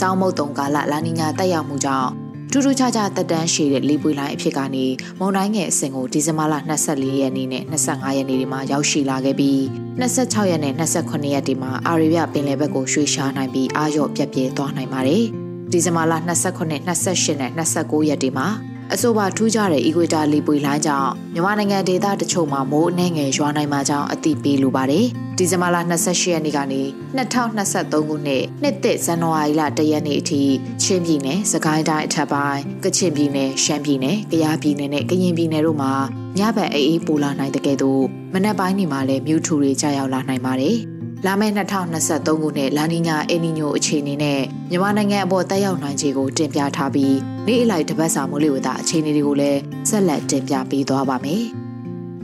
[0.00, 2.10] စောင်းမုတ်တုံကာလလာနီညာတက်ရောက်မှုကြောင့်
[2.56, 4.86] ထူးထူးခြားခြားတက်တန်းရှည်တဲ့လေပွေလိုင်းအဖြစ်ကနေ
[5.18, 6.54] မုန်တိုင်းငယ်အဆင့်ကိုဒီဇင်ဘာလ
[6.86, 9.58] 24ရက်နေ့နဲ့25ရက်နေ့တွေမှာရောက်ရှိလာခဲ့ပြီး
[10.00, 15.24] 26ရက်နဲ့28ရက်တွေမှာအာရေဗျပင်လယ်ဘက်ကိုရွှေ့ရှားနိုင်ပြီးအာရော့ပြက်ပြဲသွားနိုင်ပါတယ်။
[15.72, 18.46] ဒီဇင်ဘာလ28 28နဲ့29ရက်တွေမှာ
[18.94, 25.06] အဆိုပါထူးခြားတဲ့ equator လေပွေလိုင်းကြောင့်မြန်မာနိုင်ငံဒေသတချို့မှာမိုးအနှဲငယ်ရွာနိုင်မှာကြောင်းအသိပေးလိုပါတယ်။
[25.38, 26.82] ဒီဇင်ဘာလ28ရက်နေ့ကနေ
[27.16, 30.42] 2023ခုနှစ်နှစ်သစ်ဇန်နဝါရီလ1ရက်နေ့အထိ
[30.82, 35.92] ချင်းပြည်နယ်၊စကိုင်းတိုင်းအထက်ပိုင်း၊ကချင်ပြည်နယ်၊ရှမ်းပြည်နယ်၊ကယားပြည်နယ်နဲ့ကရင်ပြည်နယ်တို့မှာ
[36.38, 40.78] ညဘက်အေးအေးပိုလာနိုင်တဲ့ကဲ့သို့မနက်ပိုင်းတွေမှာလည်းမြူထူတွေကြာရောက်လာနိုင်ပါတယ်။
[41.24, 51.42] လာမယ့်2023ခုနှစ်လာနီညာအယ်နီညိုအခြေအနေနဲ့မြန်မာနိုင်ငံအပေါ်တက်ရောက်နိုင်ခြေကိုတင်ပြထားပြီးနေ့အလိုက်တပတ်စာမိုးလေဝသအခြေအနေတွေကိုလည်းဆက်လက်တင်ပြပေးသွားပါမယ်။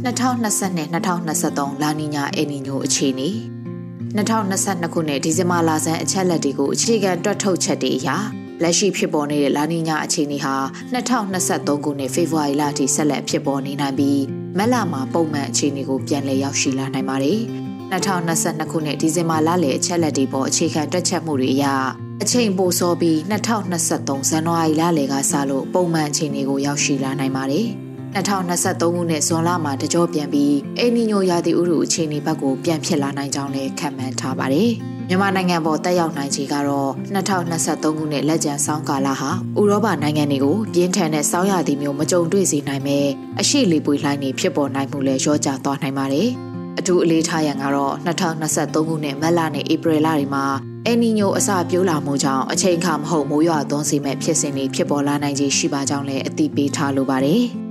[0.04, 3.28] 2020-2023လာနီညာအယ်နီညိုအခြေအနေ
[4.16, 8.08] 2022ခုနှစ်ဒီဇင်ဘာလဆန်းအချက်လက်တွေကိုအခြေခံတွက်ထုတ်ချက်တွေအရ
[8.62, 10.54] လက်ရှိဖြစ်ပေါ်နေတဲ့လာနီညာအခြေအနေဟာ
[10.94, 14.22] 2023ခုနှစ်ဖေဖော်ဝါရီလအထိဆက်လက်ဖြစ်ပေါ်နေနိုင်ပြီး
[14.58, 17.40] မက်လာမှာပုံမှန်အခြေအနေကိုပြန်လည်ရောက်ရှိလာနိုင်ပါတယ်။
[17.92, 21.66] 2022ခုနှစ်ဒီဇင်ဘာလလယ်အချက်လက်တွေပေါ်အခြေခံတွက်ချက်မှုတွေအရ
[22.22, 27.66] အချိန်ပိုစောပြီး2023ဇန်နဝါရီလလယ်ကစလို့ပုံမှန်အခြေအနေကိုရောက်ရှိလာနိုင်ပါတယ်။
[28.14, 34.70] 2023ခုနှစ်ဇွန်လမှာတကြောပြန်ပြီးအယ်နီညိုရာသီဥတုအခြေအနေဘက်ကိုပြန်ဖြစ်လာနိုင်ကြောင်းလည်းခန့်မှန်းထားပါတယ်။
[35.08, 42.98] မြန်မာနိုင်ငံပေါ်တက်ရောက်နိုင်ခြေကတော့2023ခုနှစ်လက်ကျန်ဆောင်းကာလဟာဥရောပနိုင်ငံတွေကိုပြင်းထန်တဲ့ဆောင်းရာသီမျိုးမကြုံတွေ့စေနိုင်ပဲ
[43.40, 46.30] အရှိလေပွေလှိုင်းတွေဖြစ်ပေါ်နိုင်မှုလည်းရောကျသွားနိုင်ပါတယ်။
[46.78, 50.44] အထူးအလေးထားရန်ကတော့2023ခုနှစ်မတ်လနဲ့ဧပြီလတွေမှာ
[50.86, 57.42] အယ်နီညိုအစပြိုးလာမှုကြောင့်အချိန်အခါမဟုတ်မိုးရွာသွန်းစေမဲ့ဖြစ်စဉ်တွေဖြစ်ပေါ်လာနိုင်ခြေရှိပါကြောင်းလည်းအသိပေးထားလိုပါတယ်။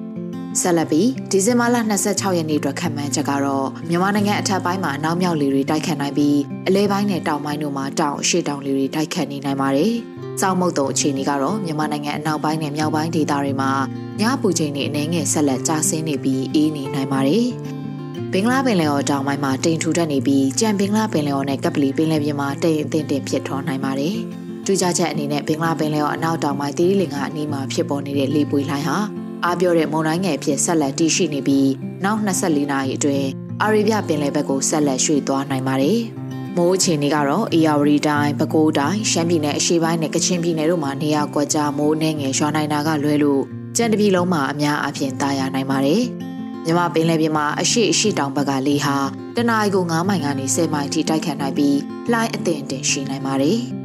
[0.62, 6.38] ဆက်လက်ပြီးဒီဇင်ဘာလ26ရက်နေ့အတွက်ခံမှန်းချက်ကတော့မြန်မာနိုင်ငံအထက်ပိုင်းမှာနောက်မြောက်လေတွေတိုက်ခတ်နိုင်ပြီး
[6.68, 9.94] အလဲပိုင်းနဲ့တောင်ပိုင်းတို့မှာတောင်အရှိတောင်လေတွေတိုက်ခတ်နေနိုင်ပါတယ်။
[10.42, 13.72] စောင်းမုတ်တုံအခြေအနေကတော့မြန်မာနိုင်ငံအနောက်ပိုင်းနဲ့မြောက်ပိုင်းဒေသတွေမှာ
[14.20, 17.48] ညပူချိန်တွေအနည်းငယ်ဆက်လက်ကျဆင်းနေပြီးအေးနေနိုင်ပါတယ်။
[18.34, 24.16] ဘင်္ဂလားပင်လယ်အော်တောင်ပိုင်းမှာတိမ်ထူထပ်နေပြီးကြံဘင်္ဂလားပင်လယ်အော်နဲ့ကပလီပင်လယ်ပြင်မှာတိမ်အထင်တင်ဖြစ်ထွန်းနိုင်ပါတယ်။
[24.66, 28.98] ထူးခြားချက်အနေနဲ့ဘင်္ဂလားပင်လယ်အော်အနောက်တောင်ပိုင်းသီရိလင်္ကာအနီးမှာဖြစ်ပေါ်နေတဲ့လေပွေလှိုင်းဟာ
[29.46, 31.70] အားပြောတဲ့မုန်တိုင်းငယ်ဖြစ်ဆက်လက်တည်ရှိနေပြီး
[32.04, 33.28] နောက်24နာရီအတွင်း
[33.62, 36.00] အာရေဗျပင်လယ်ဘက်ကိုဆက်လက်ရွှေ့သွားနိုင်ပါတယ်။
[36.58, 43.42] မိုးအခြေအနေကတော့အေယာဝတီတိုင်းပဲခူးတိုင်းရှမ်းပြည်နယ်အရှေ့ပိုင်းနဲ့ကချင်ပြည်နယ်တို့မှာနေရာကွက်ကြားမိုးနှဲငယ်ရွာနိုင်တာကလွဲလို့
[43.78, 46.04] ကြံတပြည်လုံးမှာအများအပြားတာယာနိုင်ပါတယ်။
[46.66, 48.98] မြမပင်လယ်ပြင်မှာအရှိအရှိတောင်ဘက်ကလေဟာ
[49.36, 51.78] တနအီကို9မိုင်ကနေ10မိုင်ထိတိုက်ခတ်နိုင်ပြီး
[52.12, 53.62] လှိုင်းအသင့်အတင်ရှိနိုင်ပါတယ်။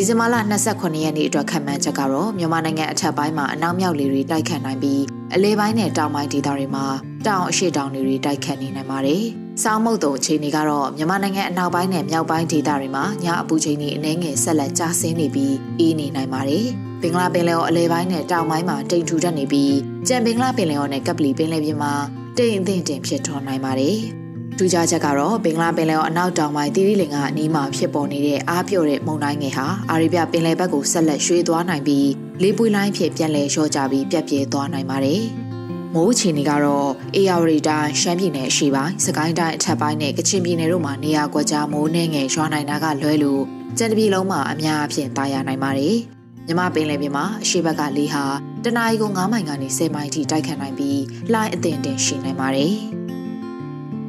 [0.00, 0.36] ဒီဇင်ဘာလ
[0.70, 5.02] 29ရက်နေ့အတွက်ခံမှန်းချက်ကတော့မြန်မာနိုင်ငံအထက်ပိုင်းမှာအနောက်မြောက်လေတွေတိုက်ခတ်နိုင်ပြီး
[5.34, 6.86] အလဲပိုင်းနဲ့တောင်ပိုင်းဒေသတွေမှာ
[7.26, 9.22] တောင်အရှိတောင်တွေတိုက်ခတ်နေနိုင်ပါတယ်။
[9.62, 16.66] စောင်းမုတ်တုံအခြေအနေကတော့မြန်မာနိုင်ငံအနောက်ပိုင်းနဲ့မြောက်ပိုင်းဒေသတွေမှာညအပူချိန်တွေအနည်းငယ်ဆက်လက်ကျဆင်းနေပြီးအေးနေနိုင်ပါတယ်။
[17.02, 19.76] ဘင်္ဂလားပင်လယ်ော်အလဲပိုင်းနဲ့တောင်ပိုင်းမှာတိမ်ထူထပ်နေပြီး
[20.08, 21.92] ကြံဘင်္ဂလားပင်လယ်ော်နဲ့ကပလီပင်လယ်ပြင်မှာ
[22.38, 23.98] တိမ်အထင်တင်ဖြစ်ထွန်းနိုင်ပါတယ်။
[24.58, 32.08] ထူးခြားချက်ကတော့ဘင်္ဂလားပင်လယ်ော်အနောက်တောင်ပိုင်းတီရီလင်ကအနီးမှာဖြစ်ပေါ်နေတဲ့အားပြော့တဲ့မုန်တိုင်းငယ်ဟာအာရေဗျပင်လယ်ဘက်ကိုဆက်လက်ရွှေ့သွားနိုင်ပြီး
[32.42, 35.22] လေးပွေးလိုင်းဖြစ်ပြန်လည်လျှော့ကျပြီးပြက်ပြဲသွားနိုင်ပါတယ်။
[35.94, 43.42] မိုးချီနေကတော့အေယာဝတီတိုင်းရှမ်းပြည်နယ်အရှေ့ပိုင်းစကိုင်းတိုင်းအထက်ပိုင်းနဲ့ကချင်ပြည်နယ်တို့မှာနေရာကွက်ကြားမိုးနှင်းငယ်ရွာနိုင်တာကလွဲလို့
[43.78, 45.96] ကြံတပြည်လုံးမှာအများအပြားတာယာနိုင်ပါတယ်။
[46.46, 48.24] မြမပင်လယ်ပြင်မှာအရှိဘက်ကလေဟာ
[48.64, 51.00] တနအီကို9မိုင်ကနေ10မိုင်ထိတိုက်ခတ်နိုင်ပြီး
[51.32, 52.74] လှိုင်းအသင်တင်ရှိနိုင်ပါတယ်။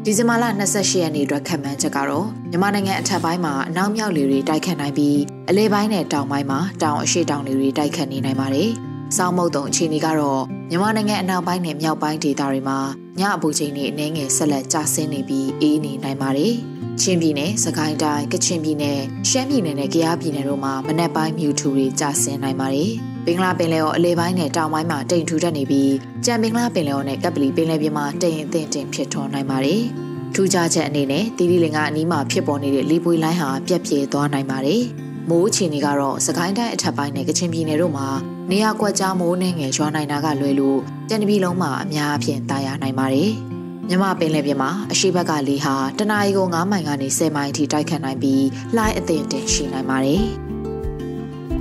[0.05, 8.69] ဒီဇင်ဘာလ28ရက်နေ့အတွက်ခန့်မှန်းချက်ကတော့မြန်မာနိုင်ငံအထက်ပိုင်းမှာအနောက်မြောက်လေတွေတိုက်ခတ်နိုင်ပြီးအလဲပိုင်းနဲ့တောင်ပိုင်းမှာတောင်အရှိတောင်လေတွေတိုက်ခတ်နေနိုင်ပါတယ်။
[9.17, 12.79] စောင်းမုတ်တုံအခြေအနေကတော့မြန်မာနိုင်ငံအနောက်ပိုင်းနဲ့မြောက်ပိုင်းဒေသတွေမှာ
[13.19, 16.53] ညအပူချိန်တွေအနည်းငယ်ဆက်လက်ကျဆင်းနေပြီးအေးနေနိုင်ပါတယ်။
[17.01, 22.93] ချင်းပြည်နယ်၊စကိုင်းတိုင်း၊ကချင်ပြည်နယ်၊ရှမ်းပြည်နယ်နဲ့ကယားပြည်နယ်တို့မှာမနက်ပိုင်းမြူထူတွေကျဆင်းနိုင်ပါတယ်။
[23.25, 25.93] ဘင်္ဂလားပင်လယ်ော်အလဲပိုင်းနဲ့တောင်ပိုင်းမှာတိမ်ထူထပ်နေပြီး
[26.25, 29.81] ကြံဘင်္ဂလားပင်လယ်ော်နဲ့ကပလီပင်လယ်ပြင်မှာတိမ်အထင်တင်ဖြစ်ထွန်းနိုင်ပါတယ်။
[30.33, 34.83] ထူးခြားချက်အနေနဲ့တီတီလင်ကအနီးမှာဖြစ်ပေါ်နေတဲ့လေပွေလိုင်းဟာပြက်ပြဲသွားနိုင်ပါတယ်။
[35.29, 38.07] မိုးအခြေအနေကတော့စကိုင်းတိုင်းအထက်ပိုင်းနဲ့ကချင်ပြည်နယ်တို့မှာ
[38.51, 40.79] နေရာကွက်ကြားမိုးနှင်းငယ်ရွာနိုင်တာကလွယ်လို့
[41.09, 43.31] ကြံတပြည်လုံးမှာအများအပြားတာယာနိုင်ပါတယ်။
[43.89, 50.23] မြမပင်လယ်ပြင်မှာအရှိဘက်ကလေဟာတနအီကို9မိုင်ကနေ10မိုင်အထိတိုက်ခတ်နိုင်ပြီးလှိုင်းအသင့်တင်ရှိနိုင်ပါတယ်။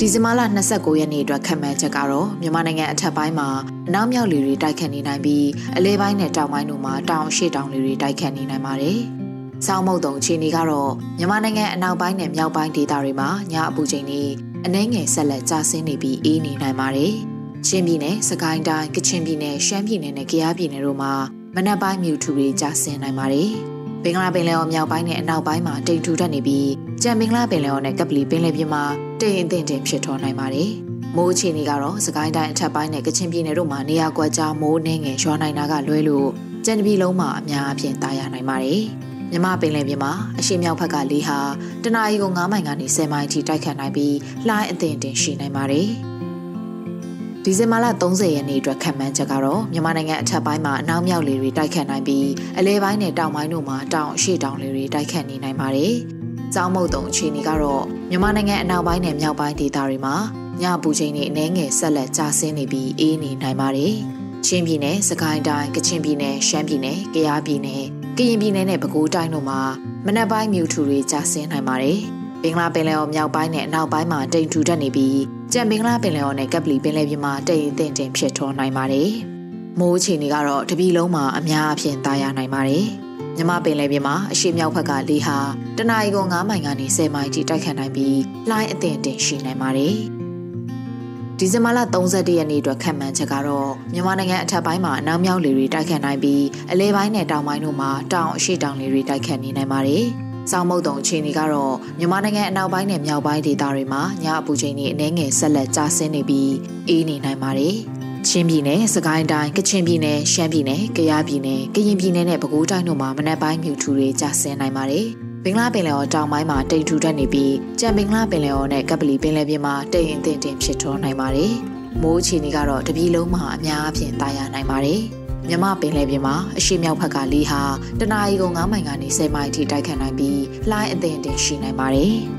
[0.03, 3.49] ဒီဇင်ဘာလ29ရက်နေ့အတွက်ခံမှန်းချက်ကတော့မြန်မာနိုင်ငံအထက်ပိုင်းမှာ
[3.89, 8.99] အနောက်မြောက်လေတွေတိုက်ခတ်နေနိုင်ပြီးအလဲပိုင်းနဲ့တောင်ပိုင်းတို့မှာတောင်အရှိတောင်လေတွေတိုက်ခတ်နေနိုင်ပါတယ်။
[9.67, 14.23] စောင်းမုတ်တုံအခြေအနေကတော့မြန်မာနိုင်ငံအနောက်ပိုင်းနဲ့မြောက်ပိုင်းဒေသတွေမှာညအပူချိန်တွေ
[14.67, 17.13] အနှဲငယ်ဆက်လက်ကျဆင်းနေပြီးအေးနေနိုင်ပါတယ်။
[17.67, 21.13] ချင်းပြည်နယ်၊စကိုင်းတိုင်း၊ကချင်ပြည်နယ်၊ရှမ်းပြည်နယ်နဲ့ကယားပြည်နယ်တို့မှာ
[21.55, 23.51] မနက်ပိုင်းမြူထူတွေကျဆင်းနိုင်ပါတယ်။
[24.03, 26.71] ဘင်္ဂလားပင်လယ်ော်မြောက်ပိုင်းနဲ့အနောက်ပိုင်းမှာတိမ်ထူထပ်နေပြီး
[27.03, 28.85] ကြံဘင်္ဂလားပင်လယ်ော်နဲ့ကပလီပင်လယ်ပြင်မှာ
[29.23, 30.71] တိမ်အထင်တင်ဖြစ်ထွန်းနိုင်ပါတယ်။
[31.17, 36.29] မိုးအခြေအနေကတော့စကိုင်းတိုင်းအထက်ပိုင်းနဲ့ကချင်ပြည်နယ်တို့မှာနေရာကွက်ကြားမိုးနှင်းငယ်ရွာနိုင်တာကလွဲလို့
[36.65, 38.83] ကြံတပြည်လုံးမှာအများအပြားတာယာနိုင်ပါတယ်။
[39.31, 41.39] မြမပင်လယ်ပြင်မှာအရှိမြောက်ဘက်ကလေဟာ
[41.83, 44.17] တနအီကို9မိုင်ကနေ10မိုင်ထိတိုက်ခတ်နိုင်ပြီး
[44.49, 45.89] လှိုင်းအသင်တင်ရှိနိုင်ပါတယ်။
[47.45, 52.29] ဒီဇင်ဘာလ30ရက်နေ့အတွက်ခံမှန်းချက်ကတော့မြန်မာနိုင်ငံအထက်ပိုင်းမှာအနောက်မြောက်လေတွေတိုက်ခတ်နိုင်ပြီး
[52.59, 55.95] အလဲပိုင်းနဲ့တောင်ပိုင်းတို့မှာတောင်အရှိတောင်လေတွေတိုက်ခတ်နေနိုင်ပါတယ်။
[56.55, 60.15] ကျောင်းမုတ်တုံအခြေအနေကတော့မြန်မာနိုင်ငံအနောက်ပိုင်းနဲ့မြောက်ပိုင်းဒေသတွေမှာ
[60.63, 63.95] ညပူချိန်တွေအနည်းငယ်ဆက်လက်ကျဆင်းနေပြီးအေးနေနိုင်ပါတယ်။
[64.47, 67.83] ချင်းပြည်နယ်၊စကိုင်းတိုင်း၊ကချင်ပြည်နယ်၊ရှမ်းပြည်နယ်၊ကယားပြည်နယ်၊
[68.19, 69.61] ကရင်ပြည်နယ်နဲ့ပဲခူးတိုင်းတို့မှာ
[70.07, 71.99] မနက်ပိုင်းမြူထူတွေကျဆင်းနိုင်ပါတယ်။
[72.43, 75.19] ဘင်္ဂလားပင်လယ်ော်မြောက်ပိုင်းနဲ့အနောက်ပိုင်းမှာတိမ်ထူထပ်နေပြီး
[75.53, 79.11] ကြံဘင်္ဂလားပင်လယ်ော်နဲ့ကပ်ပလီပင်လယ်ပြင်မှာတိမ်အထင်တင်ဖြစ်ထွန်းနိုင်ပါတယ်။
[79.79, 82.87] မိုးအခြေအနေကတော့တပြည်လုံးမှာအများအပြားတာယာနိုင်ပါတယ်။
[83.39, 85.37] မြမပင်လယ်ပြင်မှာအရှိမြောက်ဘက်ကလေဟာ
[85.79, 89.97] တနအီကို9မိုင်ကနေ10မိုင်ထိတိုက်ခတ်နိုင်ပြီးလှိုင်းအထင်တင်ရှိနိုင်ပါတယ်။
[91.39, 100.05] ဒီဇင်ဘာလ31ရက်နေ့အတွက်ခံမှန်းချက်ကတော့မြန်မာနိုင်ငံအထက်ပိုင်းမှာအနောက်မြောက်လေတွေတိုက်ခတ်နိုင်ပြီးအလဲပိုင်းနဲ့တောင်ပိုင်းတို့မှာတောင်အရှိတောင်လေတွေတိုက်ခတ်နေနိုင်ပါတယ်။
[100.51, 106.53] စောင်းမုတ်တုံအခြေအနေကတော့မြန်မာနိုင်ငံအနောက်ပိုင်းနဲ့မြောက်ပိုင်းဒေသတွေမှာညအပူချိန်တွေအနည်းငယ်ဆက်လက်ကျဆင်းနေပြီး
[106.89, 107.77] အေးနေနိုင်ပါတယ်။
[108.27, 115.07] ချင်းပြည်နယ်၊စကိုင်းတိုင်း၊ကချင်ပြည်နယ်၊ရှမ်းပြည်နယ်၊ကယားပြည်နယ်၊ကရင်ပြည်နယ်နဲ့ပဲခူးတိုင်းတို့မှာမနက်ပိုင်းမြူထူတွေကျဆင်းနိုင်ပါတယ်။
[115.45, 121.53] ဘင်္ဂလားပင်လယ်ော်တောင်ပိုင်းမှာတိမ်ထူထပ်နေပြီးကြံဘင်္ဂလားပင်လယ်ော်နဲ့ကပလီပင်လယ်ပြင်မှာတိမ်အထင်တင်ဖြစ်ထွန်းနိုင်ပါတယ်။
[122.03, 125.01] မိုးအခြေအနေကတော့တပြည်လုံးမှာအများအပြားတာယာနိုင်ပါတယ်။
[125.49, 127.63] မြမပင်လယ်ပြင်မှာအရှိမြောက်ဘက်ကလေဟာ
[128.01, 132.17] တနအီကို9မိုင်ကနေ10မိုင်ထိတိုက်ခတ်နိုင်ပြီးလှိုင်းအသင်တင်ရှိနိုင်ပါတယ်။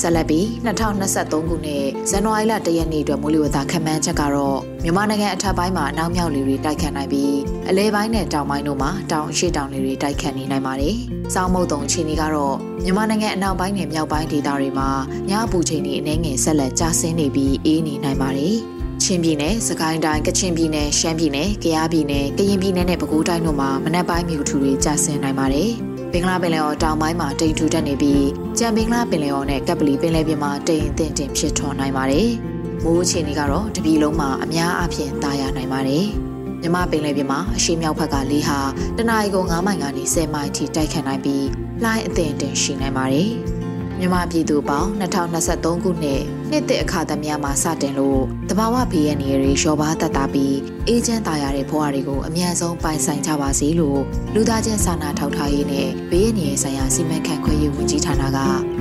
[0.00, 7.36] ဆက်လက်ပြီး2023ခုနှစ်ဇန်နဝါရီလ၁ရက်နေ့အတွက်မိုးလေဝသခန့်မှန်းချက်ကတော့မြန်မာနိုင်ငံအထက်ပိုင်းမှာအနောက်မြောက်လေတွေတိုက်ခတ်နိုင်ပြီး
[7.68, 10.96] အလဲပိုင်းနဲ့တောင်ပိုင်းတို့မှာတောင်အရှိတောင်လေတွေတိုက်ခတ်နေနိုင်ပါတယ်။
[11.34, 14.88] စောင်းမုတ်တုံအခြေအနေကတော့မြန်မာနိုင်ငံအနောက်ပိုင်းနဲ့မြောက်ပိုင်းဒေသတွေမှာ
[15.28, 18.56] ညအပူချိန်တွေအနည်းငယ်ဆက်လက်ကျဆင်းနေပြီးအေးနေနိုင်ပါတယ်။
[19.02, 28.26] ချင်းပြည်နယ်၊စကိုင်းတိုင်း၊ကချင်ပြည်နယ်၊ရှမ်းပြည်နယ်၊ကယားပြည်နယ်၊ကရင်ပြည်နယ်နဲ့ပဲခူးတိုင်းတို့မှာမနက်ပိုင်းမြူထူတွေကျဆင်းနိုင်ပါတယ်။ဘ င်္ဂလားပင်လယ်ော်တောင်ပိုင်းမှာတိမ်ထူတက်နေပြီး
[28.58, 32.28] ကြံဘင်္ဂလားပင်လယ်ော်နဲ့ကပ်ပလီပင်လယ်ပြင်မှာတိမ်အထင်တင်ဖြစ်ထွန်းနိုင်ပါတယ်။
[32.84, 36.06] မိုးအခြေအနေကတော့တပြည်လုံးမှာအများအပြားတာယာနိုင်ပါတယ်။
[36.60, 38.58] မြမပင်လယ်ပြင်မှာအရှိမြောက်ဘက်ကလေဟာ
[38.96, 41.46] တနအီကို9မိုင်ကနေ10မိုင်ထိတိုက်ခတ်နိုင်ပြီး
[41.82, 43.30] လှိုင်းအထင်တင်ရှိနိုင်ပါတယ်။
[43.98, 50.56] မြန်မာပြည်သူပေါင်း2023ခုနှစ်ဇ နှစ်သက်အခါသမယမှာစတင်လို့တဘာဝဘေးရန်တွေရောပါတတ်တာပြီး
[50.88, 54.00] အေဂျင့်တာရတဲ့ဘဝတွေကိုအမြန်ဆုံးပိုင်ဆိုင်ကြပါစေလို့
[54.34, 58.38] လူသားချင်းစာနာထောက်ထားရေးနဲ့ဘေးရန်တွေဆိုင်ရာစီမံခန့်ခွဲရေးဝန်ကြီးဌာနက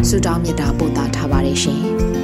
[0.07, 1.83] ဆုတောင်းမြတ်တာပို့တာထားပါတယ်ရှင်။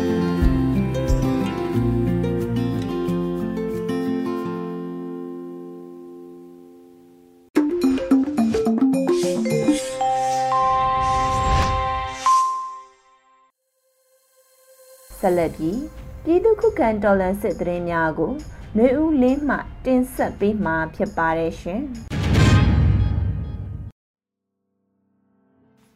[15.22, 15.80] ဆက်လက်ပြီး
[16.24, 18.32] ပြည်သူခုခံတော်လှန်စစ်တရင်များကို
[18.76, 21.82] ຫນွေဦးလင်းမှတင်ဆက်ပေးမှာဖြစ်ပါတယ်ရှင်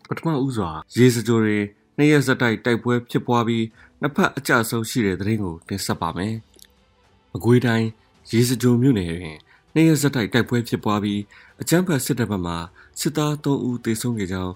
[0.10, 1.60] ပထမဦးစွာရေစကြိုတွေ
[1.98, 3.66] နှစ်ရက်ဇက်တိုက်တိုက်ပွဲဖြစ်ပွားပြီး
[4.02, 6.36] နှစ်ဖက်အကြဆုံးရှိတဲ့သတင်းကိုတင်ဆက်ပါမယ်။
[7.34, 7.88] မကွေးတိုင်း
[8.32, 9.38] ရေစကြိုမြို့နယ်တွင်
[9.74, 11.22] နှစ်ရက်ဇက်တိုက်တိုက်ပွဲဖြစ်ပွားပြီး
[11.62, 12.56] အကြမ်းဖက်စစ်တပ်ဘက်မှ
[13.00, 14.54] စစ်သား3ဦးသေဆုံးခဲ့ကြောင်း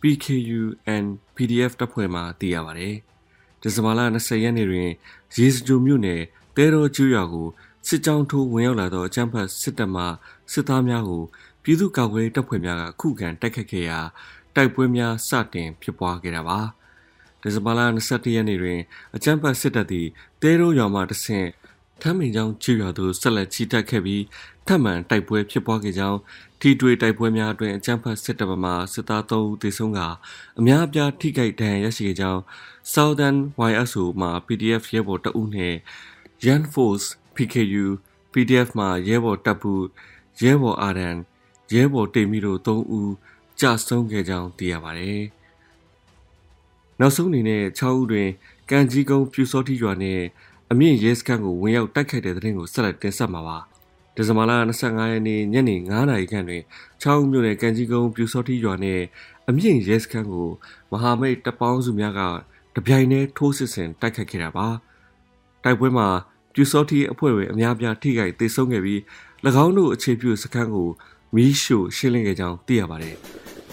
[0.00, 0.62] PKU
[0.94, 2.96] and PDF တပ်ဖွဲ့မှသိရပါတယ်။
[3.62, 4.88] ဒီဇင်ဘာလ20ရက်နေ့တွင်
[5.36, 6.20] ရေစကြိုမြို့နယ်
[6.56, 7.48] တဲတော်ကျွရွာကို
[7.86, 10.04] စစ်ကြောင်းထိုးဝင်ရောက်လာသောအကြမ်းဖက်စစ်တပ်မှ
[10.52, 11.22] စစ်သားများကို
[11.62, 13.98] ပြည်သူ့ကာကွယ်တပ်ဖွဲ့များကခုခံတိုက်ခတ်ခဲ့ရာ
[14.54, 16.60] တိုက်ပွဲများစတင်ဖြစ်ပွားခဲ့တာပါ
[17.42, 18.80] ဒီဇင်ဘာလ21ရက်နေ့တွင်
[19.16, 20.06] အကြမ်းဖက်စစ်တပ်သည်
[20.42, 21.48] တဲတော်ရွာမှတဆင့်
[22.02, 24.24] ထမ်းမင်ကျောင်းကျွရွာသို့ဆက်လက်ချီတက်ခဲ့ပြီး
[24.66, 26.18] ထပ်မံတိုက်ပွဲဖြစ်ပွားခဲ့ကြောင်း
[26.60, 30.00] ထိတွေ့တိုက်ပွဲများအတွင်အကြမ်းဖက်စစ်တပ်မှစစ်သား3ဦးသေဆုံးက
[30.58, 32.42] အများအပြားထိခိုက်ဒဏ်ရာရရှိခဲ့ကြောင်း
[32.92, 33.38] Southern
[33.70, 35.74] YSO မှာ PDF ရဲဘော်တအုပ်နဲ့
[36.44, 37.86] Yan Force PKU
[38.32, 39.86] PDF မှာရဲဘော်တပ်ဘူး
[40.42, 41.16] ရဲဘော်အာဒန်
[41.72, 43.12] ရဲဘော်တေမီတို့3ဦး
[43.60, 45.22] ကြာဆုံးခဲ့ကြောင်းသိရပါတယ်။
[47.00, 48.28] နောက်ဆုံးအနေနဲ့6ဦးတွင်
[48.70, 50.20] ကံကြီးကုန်းပြူစောတိရွာနဲ့
[50.70, 53.58] အမြင့်ရဲစခန်းကိုဝင်ရောက်တိုက်ခိုက်တဲ့တဲ့ရင်ကိုဆက်လက်တင်ဆက်မှာပါ။
[54.14, 54.52] ဒီဇင်ဘာလ
[54.84, 56.62] 25ရက်နေ့ညနေ9:00နာရီခန့်တွင်
[57.02, 59.00] 6ဦးမြို့နယ်ကံကြီးကုန်းပြူစောတိရွာနဲ့
[59.48, 60.48] အမြင့်ရဲစခန်းကို
[60.90, 62.22] မဟာမိတ်တပ်ပေါင်းစုများက
[62.76, 64.66] တပြိုင်တည်းထိုးစစ်ဆင်တိုက်ခတ်ခဲ့တာပါ
[65.64, 66.08] တိုက်ပွဲမှာ
[66.54, 69.00] ပြူစောတိအဖွဲ့ဝင်အများပြားထိခိုက်ဒေဆုံးခဲ့ပြီး၎
[69.64, 70.88] င်းတို့အခြေပြုစခန်းကို
[71.34, 73.16] မီးရှို့ရှင်းလင်းခဲ့ကြောင်းသိရပါတယ်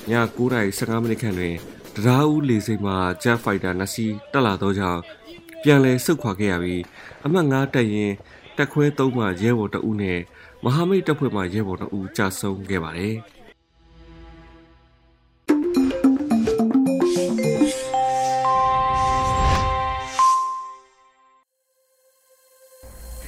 [0.10, 1.56] ည9:15မိနစ်ခန့်တွင်
[1.96, 5.02] တရားဦးလေစိတ်မှ Jet Fighter နှစ်စီးတက်လာသောကြောင့်
[5.62, 6.82] ပြန်လည်ဆုတ်ခွာခဲ့ရပြီး
[7.26, 8.12] အမှတ်9တပ်ရင်
[8.58, 10.20] တက်ခွဲ3မှရဲဘော်တအုပ်နဲ့
[10.64, 13.16] မဟာမိတ်တပ်ဖွဲ့မှရဲဘော်တအုပ်ကြာဆုံးခဲ့ပါတယ်။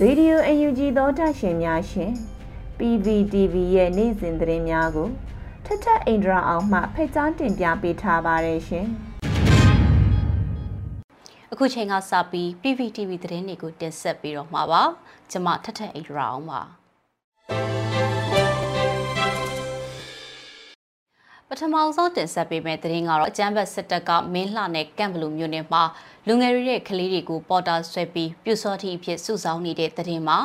[0.05, 2.11] Radio UNG သောတာရှင်များရှင်
[2.77, 5.09] PVTV ရဲ့နေ့စဉ်သတင်းများကို
[5.65, 8.87] ထထအိန္ဒြာအောင်မှဖိတ်ကြားတင်ပြပေးထားပါတယ်ရှင်။
[11.51, 14.81] အခုချိန်ကစပြီး PVTV သတင်းတွေကိုတင်ဆက်ပြီးတော့မှာပါ။
[15.31, 16.61] ကျွန်မထထအိန္ဒြာအောင်ပါ။
[21.51, 25.83] ပထမဆုံးတင်ဆက်ပေးမယ့်သတင်းကတော့အကြမ်းဖက်စစ်တပ်ကမင်းလှနဲ့ကန့်ဘလူမြို့နယ်မှာ
[26.27, 30.37] လူငယ်တွေရဲ့ကလေးတွေကိုပေါ်တာဆွဲပြီးပြူစောတိအဖြစ်စုဆောင်းနေတဲ့သတင်းမှာ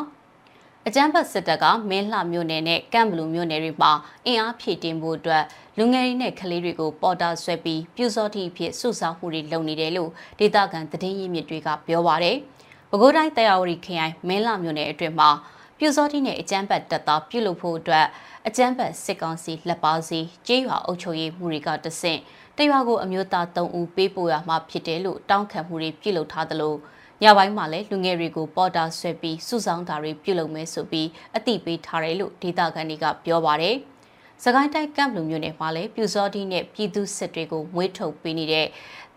[0.87, 3.93] အကြမ်းဖက်စစ်တပ်ကမင်းလှမြို့နယ်နဲ့ကန့်ဘလူမြို့နယ်တွေမှာ
[4.27, 5.45] အင်အားဖြည့်တင်းဖို့အတွက်
[5.79, 12.37] လူငယ်တွေနဲ့ကလေးတွေကိုပေါ်တာဆွဲပြီးပြူစောတိအဖြစ်စုဆောင်းမှုတွေလုပ်နေတယ်လို့ဒေသခံသတင်းရင်းမြစ်တွေကပြောပါတယ်။
[12.91, 15.31] ပဲခူးတိုင်းတရားဝတီခရိုင်မင်းလှမြို့နယ်အတွင်းမှာ
[15.79, 18.07] ပြူစောတိနဲ့အကြမ်းဖက်တပ်သားပြုလုပ်ဖို့အတွက်
[18.49, 22.21] အကြမ်းဖက်စစ်ကောင်စီလက်ပါစီကျေးရွာအုပ်ချုပ်ရေးမှုတွေကတဆင့်
[22.57, 26.75] တရွာကိုအမျိုးသား3ဦးပေးပို့ရမှာဖြစ်တယ်လို့တောင်းခံမှုတွေပြုလုပ်ထားသလို
[27.23, 33.77] ညပိုင်းမှာလည်းလူငယ်တွေကိုပေါ်တာဆွဲပြီးစုဆောင်တာတွေပြုလုပ်မယ်ဆိုပြီးအသိပေးထားတယ်လို့ဒေသခံတွေကပြောပါတယ်။
[34.45, 38.67] စကိုင်းတိုင်းကမ်ဘလူမြို့နယ်မှာလည်းပြူစောတိနဲ့ပြည်သူစစ်တွေကိုမွေးထုတ်ပေးနေတဲ့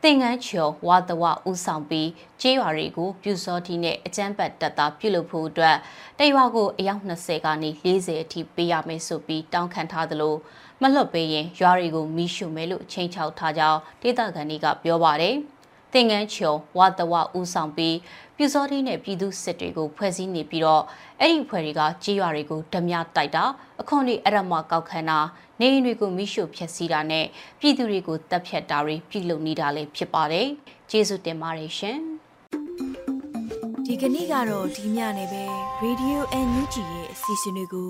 [0.03, 2.09] သင်္ကန်းချော်ဝါတဝဥဆောင်ပြီး
[2.41, 5.77] ကျေးရွာတွေကိုပြူစောတိနဲ့အကြမ်းဖက်တပ်သားပြုလုပ်ဖို့အတွက်
[6.19, 10.35] တရွာကိုအယောက်20ကနေ40အထိပေးရမယ်ဆိုပြီးတောင်းခံထားသလို
[10.81, 15.35] မလွတ်ပေးရင်ရွာတွေကိုမိရှုမယ်လို့ချိန်ချောက်ထားကြောင်းဒေသခံတွေကပြောပါတယ်။
[15.95, 17.97] သင်္ကန်းချော်ဝါတဝဥဆောင်ပြီး
[18.35, 20.83] ပြူစောတိနဲ့ပြည်သူစစ်တွေကိုဖွဲ့စည်းနေပြီးတော့
[21.19, 23.43] အဲ့ဒီဖွဲ့တွေကကြေးရွာတွေကိုဓမြတိုက်တာ
[23.81, 25.19] အခွန်တွေအရမကောက်ခံတာ
[25.59, 27.25] နေအိမ်တွေကိုမိရှို့ဖျက်ဆီးတာနဲ့
[27.59, 30.47] ပြည်သူတွေကိုတပ်ဖြတ်တာတွေပြုလုပ်နေတာလည်းဖြစ်ပါတယ်။
[30.89, 31.99] ကျေးဇူးတင်ပါတယ်ရှင်။
[33.85, 35.43] ဒီကနေ့ကတော့ဒီညနေပဲ
[35.83, 37.89] Radio NUG ရဲ့အစီအစဉ်လေးကို